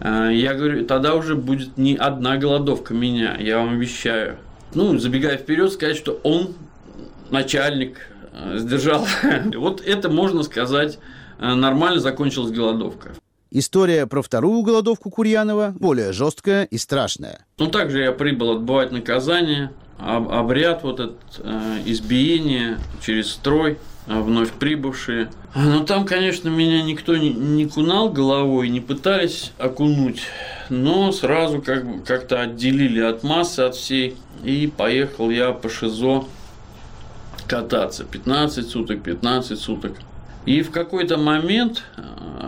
э, 0.00 0.30
я 0.34 0.54
говорю, 0.54 0.84
тогда 0.84 1.14
уже 1.14 1.34
будет 1.34 1.76
не 1.76 1.96
одна 1.96 2.36
голодовка 2.36 2.94
меня, 2.94 3.36
я 3.38 3.58
вам 3.58 3.74
обещаю. 3.74 4.38
Ну, 4.74 4.98
забегая 4.98 5.38
вперед, 5.38 5.72
сказать, 5.72 5.96
что 5.96 6.20
он 6.22 6.54
начальник 7.30 7.98
э, 8.32 8.58
сдержал. 8.58 9.06
Вот 9.56 9.80
это 9.80 10.08
можно 10.08 10.42
сказать 10.42 10.98
э, 11.38 11.54
нормально 11.54 12.00
закончилась 12.00 12.50
голодовка. 12.50 13.12
История 13.50 14.06
про 14.06 14.20
вторую 14.20 14.62
голодовку 14.62 15.10
Курьянова 15.10 15.74
более 15.78 16.12
жесткая 16.12 16.64
и 16.64 16.76
страшная. 16.76 17.46
Ну, 17.56 17.68
также 17.68 18.00
я 18.00 18.12
прибыл 18.12 18.52
отбывать 18.52 18.92
наказание, 18.92 19.70
обряд 19.98 20.82
вот 20.82 21.00
этот, 21.00 21.16
э, 21.38 21.78
избиение 21.86 22.78
через 23.04 23.30
строй, 23.30 23.78
э, 24.06 24.20
вновь 24.20 24.52
прибывшие. 24.52 25.30
Но 25.54 25.82
там, 25.84 26.04
конечно, 26.04 26.50
меня 26.50 26.82
никто 26.82 27.16
не, 27.16 27.30
не 27.30 27.66
кунал 27.66 28.10
головой, 28.10 28.68
не 28.68 28.80
пытались 28.80 29.52
окунуть, 29.56 30.20
но 30.68 31.10
сразу 31.12 31.62
как, 31.62 32.04
как-то 32.04 32.42
отделили 32.42 33.00
от 33.00 33.22
массы, 33.22 33.60
от 33.60 33.74
всей, 33.74 34.16
и 34.44 34.66
поехал 34.66 35.30
я 35.30 35.52
по 35.52 35.70
ШИЗО 35.70 36.26
кататься. 37.46 38.04
15 38.04 38.68
суток, 38.68 39.02
15 39.02 39.58
суток. 39.58 39.94
И 40.48 40.62
в 40.62 40.70
какой-то 40.70 41.18
момент 41.18 41.84
э, 41.98 42.02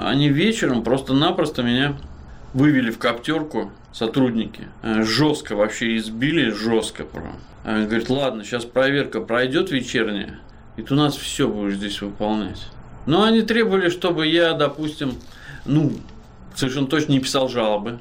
они 0.07 0.31
вечером 0.31 0.83
просто-напросто 0.83 1.63
меня 1.63 1.99
вывели 2.55 2.91
в 2.91 2.99
коптерку 2.99 3.73
сотрудники. 3.93 4.69
Э, 4.83 5.03
жестко 5.03 5.55
вообще 5.55 5.99
избили, 5.99 6.49
жестко 6.49 7.05
прям. 7.05 7.37
Они 7.63 7.85
говорят, 7.85 8.09
ладно, 8.09 8.43
сейчас 8.43 8.65
проверка 8.65 9.21
пройдет 9.21 9.71
вечерняя, 9.71 10.39
и 10.79 10.83
ты 10.83 10.95
у 10.95 10.97
нас 10.97 11.15
все 11.15 11.47
будешь 11.47 11.75
здесь 11.75 12.01
выполнять. 12.01 12.69
Но 13.05 13.23
они 13.23 13.43
требовали, 13.43 13.91
чтобы 13.91 14.27
я, 14.27 14.55
допустим, 14.55 15.17
ну, 15.67 15.93
совершенно 16.55 16.87
точно 16.87 17.13
не 17.13 17.21
писал 17.21 17.51
жалобы, 17.51 17.99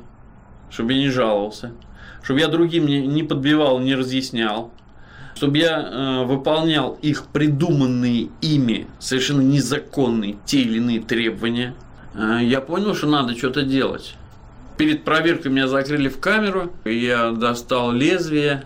чтобы 0.72 0.94
я 0.94 1.00
не 1.00 1.10
жаловался, 1.10 1.74
чтобы 2.24 2.40
я 2.40 2.48
другим 2.48 2.86
не, 2.86 3.06
не 3.06 3.24
подбивал, 3.24 3.80
не 3.80 3.96
разъяснял, 3.96 4.72
чтобы 5.40 5.58
я 5.58 5.80
э, 5.80 6.26
выполнял 6.26 7.00
их 7.02 7.28
придуманные 7.28 8.28
ими 8.42 8.88
совершенно 9.00 9.40
незаконные 9.40 10.36
те 10.46 10.60
или 10.60 10.80
иные 10.80 11.00
требования, 11.00 11.76
э, 12.14 12.40
я 12.44 12.60
понял, 12.60 12.94
что 12.94 13.08
надо 13.08 13.38
что-то 13.38 13.64
делать. 13.64 14.16
Перед 14.78 15.06
проверкой 15.06 15.52
меня 15.52 15.70
закрыли 15.70 16.10
в 16.10 16.20
камеру, 16.20 16.74
я 16.84 17.32
достал 17.32 17.94
лезвие 17.94 18.66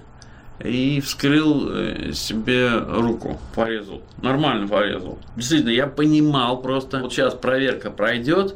и 0.64 1.00
вскрыл 1.00 1.70
э, 1.70 2.12
себе 2.14 2.72
руку, 2.76 3.40
порезал. 3.54 4.02
Нормально 4.24 4.68
порезал. 4.68 5.20
Действительно, 5.36 5.70
я 5.70 5.86
понимал 5.86 6.60
просто, 6.60 7.02
вот 7.02 7.14
сейчас 7.14 7.36
проверка 7.36 7.92
пройдет, 7.92 8.56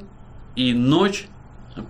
и 0.56 0.73
ночь, 0.73 1.27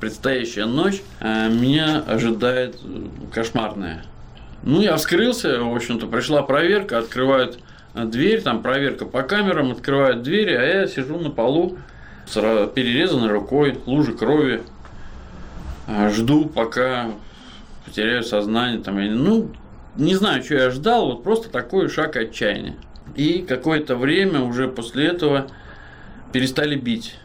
предстоящая 0.01 0.65
ночь, 0.65 1.01
э, 1.21 1.47
меня 1.47 2.03
ожидает 2.05 2.75
э, 2.83 3.05
кошмарная. 3.33 4.03
Ну, 4.67 4.81
я 4.81 4.97
вскрылся, 4.97 5.61
в 5.61 5.73
общем-то, 5.73 6.07
пришла 6.07 6.41
проверка, 6.41 6.97
открывают 6.97 7.57
дверь, 7.95 8.41
там 8.41 8.61
проверка 8.61 9.05
по 9.05 9.23
камерам, 9.23 9.71
открывают 9.71 10.23
двери, 10.23 10.53
а 10.55 10.61
я 10.61 10.87
сижу 10.87 11.17
на 11.17 11.29
полу 11.29 11.77
с 12.25 12.33
перерезанной 12.75 13.29
рукой, 13.29 13.79
лужи 13.85 14.11
крови, 14.11 14.61
а, 15.87 16.09
жду, 16.09 16.49
пока 16.49 17.11
потеряю 17.85 18.23
сознание. 18.23 18.83
Там, 18.83 18.97
ну, 18.97 19.51
не 19.95 20.15
знаю, 20.15 20.43
что 20.43 20.55
я 20.55 20.69
ждал, 20.69 21.11
вот 21.11 21.23
просто 21.23 21.49
такой 21.49 21.87
шаг 21.87 22.17
отчаяния. 22.17 22.75
И 23.15 23.45
какое-то 23.47 23.95
время 23.95 24.41
уже 24.41 24.67
после 24.67 25.05
этого 25.05 25.47
перестали 26.33 26.75
бить. 26.75 27.15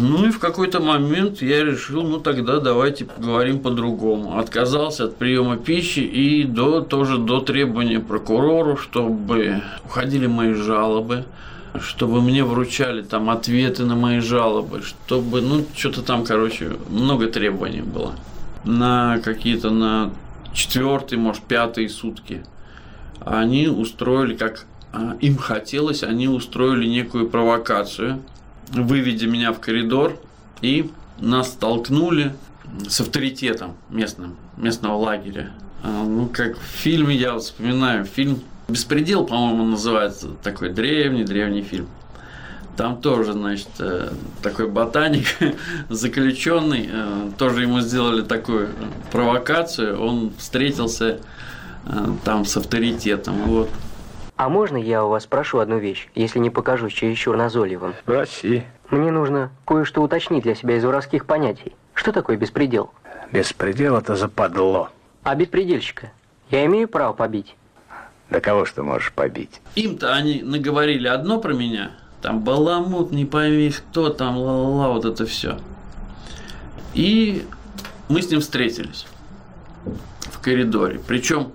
Ну 0.00 0.26
и 0.26 0.30
в 0.30 0.38
какой-то 0.38 0.78
момент 0.80 1.42
я 1.42 1.64
решил, 1.64 2.04
ну 2.04 2.20
тогда 2.20 2.60
давайте 2.60 3.04
поговорим 3.04 3.58
по-другому. 3.58 4.38
Отказался 4.38 5.06
от 5.06 5.16
приема 5.16 5.56
пищи 5.56 5.98
и 5.98 6.44
до, 6.44 6.82
тоже 6.82 7.18
до 7.18 7.40
требования 7.40 7.98
прокурору, 7.98 8.76
чтобы 8.76 9.60
уходили 9.84 10.28
мои 10.28 10.52
жалобы, 10.52 11.24
чтобы 11.80 12.22
мне 12.22 12.44
вручали 12.44 13.02
там 13.02 13.28
ответы 13.28 13.84
на 13.84 13.96
мои 13.96 14.20
жалобы, 14.20 14.82
чтобы, 14.82 15.40
ну, 15.40 15.64
что-то 15.74 16.02
там, 16.02 16.24
короче, 16.24 16.76
много 16.88 17.26
требований 17.26 17.82
было. 17.82 18.14
На 18.64 19.18
какие-то, 19.18 19.70
на 19.70 20.12
четвертый, 20.52 21.18
может, 21.18 21.42
пятые 21.42 21.88
сутки. 21.88 22.44
Они 23.20 23.66
устроили, 23.66 24.36
как 24.36 24.64
а, 24.92 25.16
им 25.20 25.38
хотелось, 25.38 26.04
они 26.04 26.28
устроили 26.28 26.86
некую 26.86 27.28
провокацию– 27.28 28.22
выведя 28.72 29.26
меня 29.26 29.52
в 29.52 29.60
коридор, 29.60 30.18
и 30.60 30.90
нас 31.18 31.48
столкнули 31.48 32.34
с 32.88 33.00
авторитетом 33.00 33.76
местным, 33.90 34.36
местного 34.56 34.96
лагеря. 34.96 35.50
А, 35.82 36.04
ну, 36.04 36.28
как 36.28 36.58
в 36.58 36.62
фильме, 36.62 37.16
я 37.16 37.38
вспоминаю, 37.38 38.04
фильм 38.04 38.42
«Беспредел», 38.68 39.24
по-моему, 39.24 39.64
называется, 39.64 40.28
такой 40.42 40.70
древний-древний 40.70 41.62
фильм. 41.62 41.88
Там 42.76 43.00
тоже, 43.00 43.32
значит, 43.32 43.68
э, 43.80 44.10
такой 44.42 44.68
ботаник, 44.68 45.26
заключенный, 45.88 46.88
э, 46.90 47.30
тоже 47.36 47.62
ему 47.62 47.80
сделали 47.80 48.22
такую 48.22 48.68
провокацию, 49.10 50.00
он 50.00 50.32
встретился 50.38 51.18
э, 51.86 52.06
там 52.24 52.44
с 52.44 52.56
авторитетом, 52.56 53.34
вот. 53.44 53.70
А 54.38 54.48
можно 54.48 54.76
я 54.76 55.04
у 55.04 55.08
вас 55.08 55.24
спрошу 55.24 55.58
одну 55.58 55.78
вещь, 55.78 56.08
если 56.14 56.38
не 56.38 56.48
покажусь 56.48 56.92
чересчур 56.92 57.36
назойливым? 57.36 57.94
Проси. 58.04 58.62
Мне 58.88 59.10
нужно 59.10 59.50
кое-что 59.66 60.00
уточнить 60.00 60.44
для 60.44 60.54
себя 60.54 60.76
из 60.76 60.84
воровских 60.84 61.26
понятий. 61.26 61.74
Что 61.92 62.12
такое 62.12 62.36
беспредел? 62.36 62.92
Беспредел– 63.32 63.96
это 63.98 64.14
западло. 64.14 64.90
А 65.24 65.34
беспредельщика? 65.34 66.12
Я 66.50 66.64
имею 66.66 66.86
право 66.86 67.14
побить? 67.14 67.56
Да 68.30 68.40
кого 68.40 68.64
ж 68.64 68.70
ты 68.70 68.84
можешь 68.84 69.12
побить? 69.12 69.60
Им-то 69.74 70.14
они 70.14 70.40
наговорили 70.42 71.08
одно 71.08 71.40
про 71.40 71.52
меня. 71.52 71.90
Там 72.22 72.38
баламут, 72.38 73.10
не 73.10 73.24
пойми 73.24 73.72
кто 73.72 74.08
там, 74.08 74.36
ла-ла-ла, 74.36 74.92
вот 74.92 75.04
это 75.04 75.26
все. 75.26 75.58
И 76.94 77.44
мы 78.08 78.22
с 78.22 78.30
ним 78.30 78.40
встретились 78.40 79.08
в 80.30 80.40
коридоре. 80.40 81.00
Причем 81.04 81.50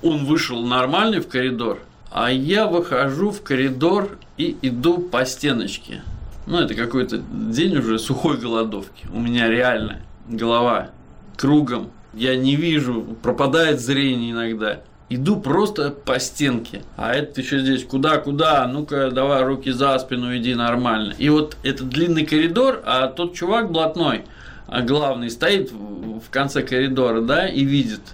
он 0.00 0.26
вышел 0.26 0.64
нормальный 0.64 1.18
в 1.18 1.26
коридор– 1.26 1.80
а 2.14 2.30
я 2.30 2.68
выхожу 2.68 3.32
в 3.32 3.42
коридор 3.42 4.18
и 4.36 4.56
иду 4.62 4.98
по 4.98 5.26
стеночке. 5.26 6.02
Ну, 6.46 6.60
это 6.60 6.74
какой-то 6.74 7.18
день 7.18 7.76
уже 7.76 7.98
сухой 7.98 8.38
голодовки. 8.38 9.08
У 9.12 9.18
меня 9.18 9.48
реально 9.48 10.00
голова 10.28 10.90
кругом. 11.36 11.90
Я 12.12 12.36
не 12.36 12.54
вижу, 12.54 13.02
пропадает 13.20 13.80
зрение 13.80 14.30
иногда. 14.30 14.82
Иду 15.08 15.40
просто 15.40 15.90
по 15.90 16.20
стенке. 16.20 16.82
А 16.96 17.12
это 17.12 17.40
еще 17.40 17.58
здесь 17.58 17.82
куда-куда? 17.82 18.64
Ну-ка, 18.68 19.10
давай 19.10 19.42
руки 19.42 19.72
за 19.72 19.98
спину, 19.98 20.36
иди 20.36 20.54
нормально. 20.54 21.14
И 21.18 21.28
вот 21.30 21.56
этот 21.64 21.88
длинный 21.88 22.24
коридор, 22.24 22.80
а 22.86 23.08
тот 23.08 23.34
чувак 23.34 23.72
блатной, 23.72 24.22
а 24.68 24.82
главный, 24.82 25.30
стоит 25.30 25.72
в 25.72 26.30
конце 26.30 26.62
коридора, 26.62 27.22
да, 27.22 27.48
и 27.48 27.64
видит– 27.64 28.02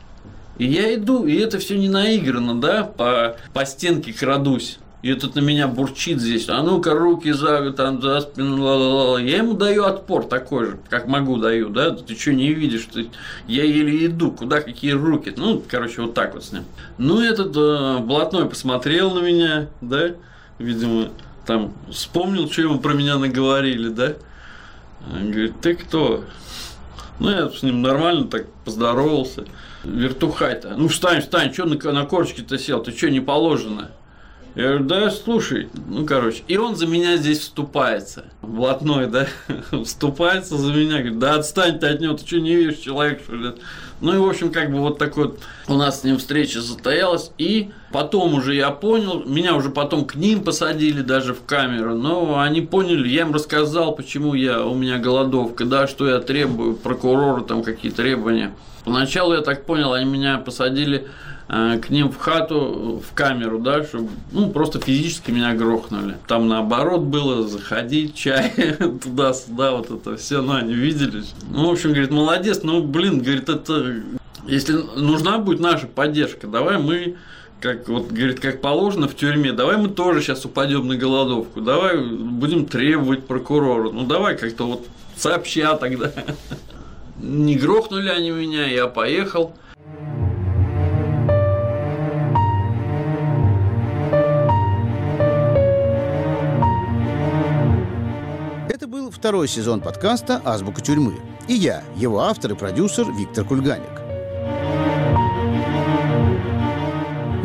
и 0.61 0.67
я 0.67 0.95
иду, 0.95 1.25
и 1.25 1.37
это 1.37 1.59
все 1.59 1.79
не 1.79 1.89
наиграно, 1.89 2.61
да, 2.61 2.85
по, 2.85 3.35
по 3.55 3.65
стенке 3.65 4.13
крадусь. 4.13 4.79
И 5.01 5.09
этот 5.09 5.35
на 5.35 5.41
меня 5.41 5.67
бурчит 5.67 6.21
здесь. 6.21 6.51
А 6.51 6.63
ну-ка, 6.63 6.93
руки 6.93 7.33
за, 7.33 7.73
там, 7.73 8.03
за 8.03 8.21
спину, 8.21 8.63
ла 8.63 8.77
-ла 8.77 9.17
-ла. 9.17 9.25
Я 9.27 9.39
ему 9.39 9.55
даю 9.55 9.85
отпор 9.85 10.27
такой 10.27 10.67
же, 10.67 10.79
как 10.91 11.07
могу 11.07 11.39
даю, 11.39 11.71
да. 11.71 11.93
Ты 11.93 12.15
что, 12.15 12.35
не 12.35 12.53
видишь? 12.53 12.87
Ты... 12.93 13.09
Я 13.47 13.65
еле 13.65 14.05
иду, 14.05 14.33
куда 14.33 14.61
какие 14.61 14.91
руки. 14.91 15.33
Ну, 15.35 15.63
короче, 15.67 16.03
вот 16.03 16.13
так 16.13 16.35
вот 16.35 16.45
с 16.45 16.53
ним. 16.53 16.65
Ну, 16.99 17.23
этот 17.23 17.57
э, 17.57 18.01
блатной 18.01 18.45
посмотрел 18.45 19.15
на 19.15 19.21
меня, 19.21 19.69
да, 19.81 20.11
видимо, 20.59 21.09
там 21.47 21.73
вспомнил, 21.91 22.51
что 22.51 22.61
ему 22.61 22.81
про 22.81 22.93
меня 22.93 23.17
наговорили, 23.17 23.89
да. 23.89 24.13
Он 25.11 25.31
говорит, 25.31 25.59
ты 25.63 25.75
кто? 25.75 26.25
Ну, 27.19 27.31
я 27.31 27.49
с 27.49 27.63
ним 27.63 27.81
нормально 27.81 28.27
так 28.27 28.47
поздоровался. 28.67 29.47
Вертухай-то? 29.85 30.75
Ну, 30.77 30.89
встань, 30.89 31.21
встань, 31.21 31.53
что 31.53 31.65
на, 31.65 31.77
на 31.93 32.05
корочке-то 32.07 32.59
сел? 32.59 32.83
Ты 32.83 32.93
что, 32.93 33.11
не 33.11 33.21
положено? 33.21 33.91
Я 34.57 34.69
говорю, 34.69 34.85
да, 34.85 35.11
слушай, 35.11 35.69
ну, 35.89 36.05
короче. 36.05 36.43
И 36.49 36.57
он 36.57 36.75
за 36.75 36.87
меня 36.87 37.17
здесь 37.17 37.39
вступается. 37.39 38.25
Блатной, 38.43 39.07
да, 39.07 39.29
вступается 39.85 40.57
за 40.57 40.73
меня. 40.73 40.99
Говорит, 40.99 41.19
да 41.19 41.35
отстань 41.37 41.79
ты 41.79 41.87
от 41.87 42.01
него, 42.01 42.15
ты 42.15 42.27
что, 42.27 42.41
не 42.41 42.57
видишь, 42.57 42.79
человек, 42.79 43.21
что 43.23 43.37
ли? 43.37 43.53
Ну, 44.01 44.15
и, 44.15 44.19
в 44.19 44.29
общем, 44.29 44.51
как 44.51 44.73
бы 44.73 44.79
вот 44.79 44.99
такой 44.99 45.29
вот 45.29 45.41
у 45.69 45.75
нас 45.75 46.01
с 46.01 46.05
ним 46.05 46.19
встреча 46.19 46.63
состоялась. 46.63 47.31
И 47.39 47.71
потом 47.93 48.35
уже 48.35 48.55
я 48.55 48.71
понял, 48.71 49.23
меня 49.25 49.55
уже 49.55 49.71
потом 49.71 50.05
к 50.05 50.17
ним 50.17 50.43
посадили 50.43 51.03
даже 51.03 51.33
в 51.33 51.45
камеру. 51.45 51.95
Но 51.95 52.41
они 52.41 52.61
поняли, 52.61 53.09
я 53.09 53.23
им 53.23 53.33
рассказал, 53.33 53.95
почему 53.95 54.35
я, 54.35 54.65
у 54.65 54.75
меня 54.75 54.99
голодовка, 54.99 55.65
да, 55.65 55.87
что 55.87 56.09
я 56.09 56.19
требую, 56.19 56.75
прокурору 56.75 57.43
там 57.43 57.63
какие 57.63 57.93
требования. 57.93 58.53
Поначалу, 58.85 59.35
я 59.35 59.43
так 59.43 59.67
понял, 59.67 59.93
они 59.93 60.11
меня 60.11 60.39
посадили 60.39 61.07
к 61.51 61.91
ним 61.91 62.13
в 62.13 62.17
хату, 62.17 63.03
в 63.05 63.13
камеру, 63.13 63.59
да, 63.59 63.83
чтобы, 63.83 64.11
ну, 64.31 64.51
просто 64.51 64.79
физически 64.79 65.33
меня 65.33 65.53
грохнули. 65.55 66.17
Там 66.29 66.47
наоборот 66.47 67.01
было, 67.01 67.47
заходить, 67.49 68.15
чай, 68.15 68.53
туда-сюда, 69.03 69.73
вот 69.73 69.91
это 69.91 70.17
все, 70.17 70.43
ну, 70.43 70.55
они 70.55 70.75
видели. 70.75 71.25
Ну, 71.51 71.69
в 71.69 71.73
общем, 71.73 71.91
говорит, 71.91 72.13
молодец, 72.13 72.61
ну, 72.63 72.85
блин, 72.85 73.21
говорит, 73.21 73.49
это, 73.49 73.97
если 74.47 74.75
нужна 74.97 75.39
будет 75.39 75.59
наша 75.59 75.89
поддержка, 75.89 76.47
давай 76.47 76.79
мы 76.79 77.17
как 77.61 77.89
вот 77.89 78.07
говорит, 78.07 78.41
как 78.41 78.63
положено 78.63 79.07
в 79.07 79.15
тюрьме, 79.15 79.53
давай 79.53 79.77
мы 79.77 79.89
тоже 79.89 80.23
сейчас 80.23 80.47
упадем 80.47 80.89
на 80.89 80.97
голодовку, 80.97 81.61
давай 81.61 81.99
будем 81.99 82.65
требовать 82.65 83.27
прокурора, 83.27 83.91
ну 83.91 84.07
давай 84.07 84.37
как-то 84.37 84.67
вот 84.67 84.87
сообща 85.17 85.77
тогда. 85.77 86.11
Не 87.19 87.57
грохнули 87.57 88.09
они 88.09 88.31
меня, 88.31 88.67
я 88.67 88.87
поехал. 88.87 89.55
Второй 99.21 99.49
сезон 99.49 99.83
подкаста 99.83 100.41
«Азбука 100.47 100.81
тюрьмы». 100.81 101.21
И 101.47 101.53
я, 101.53 101.83
его 101.95 102.21
автор 102.21 102.53
и 102.53 102.55
продюсер 102.55 103.05
Виктор 103.13 103.45
Кульганик. 103.45 104.01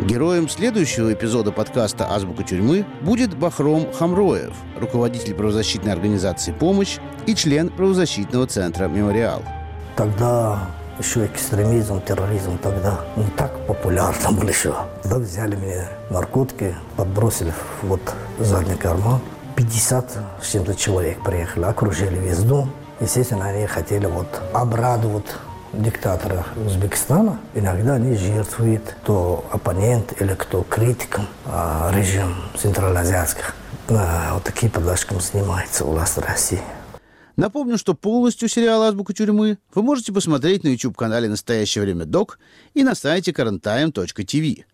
Героем 0.06 0.48
следующего 0.48 1.12
эпизода 1.12 1.52
подкаста 1.52 2.10
«Азбука 2.10 2.44
тюрьмы» 2.44 2.86
будет 3.02 3.36
Бахром 3.36 3.92
Хамроев, 3.92 4.54
руководитель 4.80 5.34
правозащитной 5.34 5.92
организации 5.92 6.52
«Помощь» 6.52 6.96
и 7.26 7.34
член 7.34 7.68
правозащитного 7.68 8.46
центра 8.46 8.88
«Мемориал». 8.88 9.42
Тогда 9.96 10.70
еще 10.98 11.26
экстремизм, 11.26 12.00
терроризм 12.00 12.56
тогда 12.56 13.00
не 13.16 13.28
так 13.36 13.54
популярно 13.66 14.32
был 14.40 14.48
еще. 14.48 14.74
Тогда 15.02 15.18
взяли 15.18 15.56
меня 15.56 15.90
наркотики, 16.08 16.74
подбросили 16.96 17.52
вот 17.82 18.00
задний 18.38 18.76
карман– 18.76 19.20
50 19.56 20.18
с 20.42 20.52
чем-то 20.52 20.74
человек 20.74 21.22
приехали, 21.24 21.64
окружили 21.64 22.18
весь 22.18 22.40
дом. 22.40 22.70
Естественно, 23.00 23.46
они 23.46 23.66
хотели 23.66 24.04
вот 24.04 24.28
обрадовать 24.52 25.24
диктатора 25.72 26.44
Узбекистана. 26.56 27.40
Иногда 27.54 27.94
они 27.94 28.16
жертвуют 28.16 28.82
кто 29.02 29.46
оппонент 29.50 30.20
или 30.20 30.34
кто 30.34 30.62
критик 30.62 31.20
а, 31.46 31.90
режим 31.94 32.34
центральноазиатских. 32.58 33.54
А, 33.88 34.34
вот 34.34 34.44
такие 34.44 34.70
подачками 34.70 35.20
занимается 35.20 35.84
власть 35.84 36.18
России. 36.18 36.62
Напомню, 37.36 37.76
что 37.78 37.94
полностью 37.94 38.48
сериал 38.48 38.82
«Азбука 38.82 39.12
тюрьмы» 39.12 39.58
вы 39.74 39.82
можете 39.82 40.12
посмотреть 40.12 40.64
на 40.64 40.68
YouTube-канале 40.68 41.28
«Настоящее 41.28 41.84
время 41.84 42.04
док» 42.04 42.38
и 42.74 42.82
на 42.82 42.94
сайте 42.94 43.30
currenttime.tv. 43.32 44.64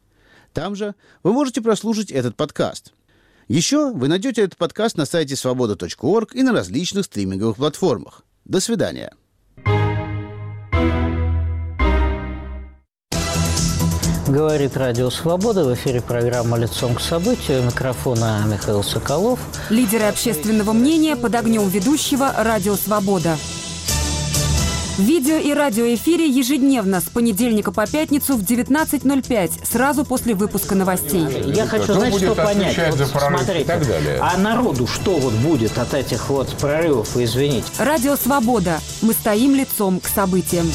Там 0.52 0.76
же 0.76 0.94
вы 1.22 1.32
можете 1.32 1.60
прослушать 1.60 2.10
этот 2.10 2.36
подкаст– 2.36 2.92
еще 3.48 3.92
вы 3.92 4.08
найдете 4.08 4.42
этот 4.42 4.56
подкаст 4.56 4.96
на 4.96 5.06
сайте 5.06 5.36
свобода.орг 5.36 6.34
и 6.34 6.42
на 6.42 6.52
различных 6.52 7.06
стриминговых 7.06 7.56
платформах. 7.56 8.22
До 8.44 8.60
свидания. 8.60 9.12
Говорит 14.32 14.76
Радио 14.78 15.10
Свобода. 15.10 15.62
В 15.64 15.74
эфире 15.74 16.00
программа 16.00 16.56
«Лицом 16.56 16.94
к 16.94 17.00
событию». 17.00 17.62
Микрофона 17.64 18.42
Михаил 18.50 18.82
Соколов. 18.82 19.38
Лидеры 19.68 20.04
общественного 20.04 20.72
мнения 20.72 21.16
под 21.16 21.34
огнем 21.34 21.68
ведущего 21.68 22.32
«Радио 22.38 22.76
Свобода». 22.76 23.36
Видео 24.98 25.36
и 25.36 25.54
радиоэфире 25.54 26.28
ежедневно 26.28 27.00
с 27.00 27.04
понедельника 27.04 27.72
по 27.72 27.86
пятницу 27.86 28.36
в 28.36 28.42
19.05, 28.42 29.64
сразу 29.64 30.04
после 30.04 30.34
выпуска 30.34 30.74
новостей. 30.74 31.26
Я 31.54 31.66
хочу, 31.66 31.94
знать, 31.94 32.14
что 32.14 32.34
понять. 32.34 32.76
Вот, 32.90 33.08
смотрите, 33.08 33.62
и 33.62 33.64
так 33.64 33.86
далее. 33.86 34.18
А 34.20 34.36
народу 34.36 34.86
что 34.86 35.12
вот 35.12 35.32
будет 35.34 35.78
от 35.78 35.94
этих 35.94 36.28
вот 36.28 36.48
прорывов, 36.58 37.16
извините? 37.16 37.66
Радио 37.78 38.16
«Свобода». 38.16 38.80
Мы 39.00 39.14
стоим 39.14 39.54
лицом 39.54 39.98
к 39.98 40.08
событиям. 40.08 40.70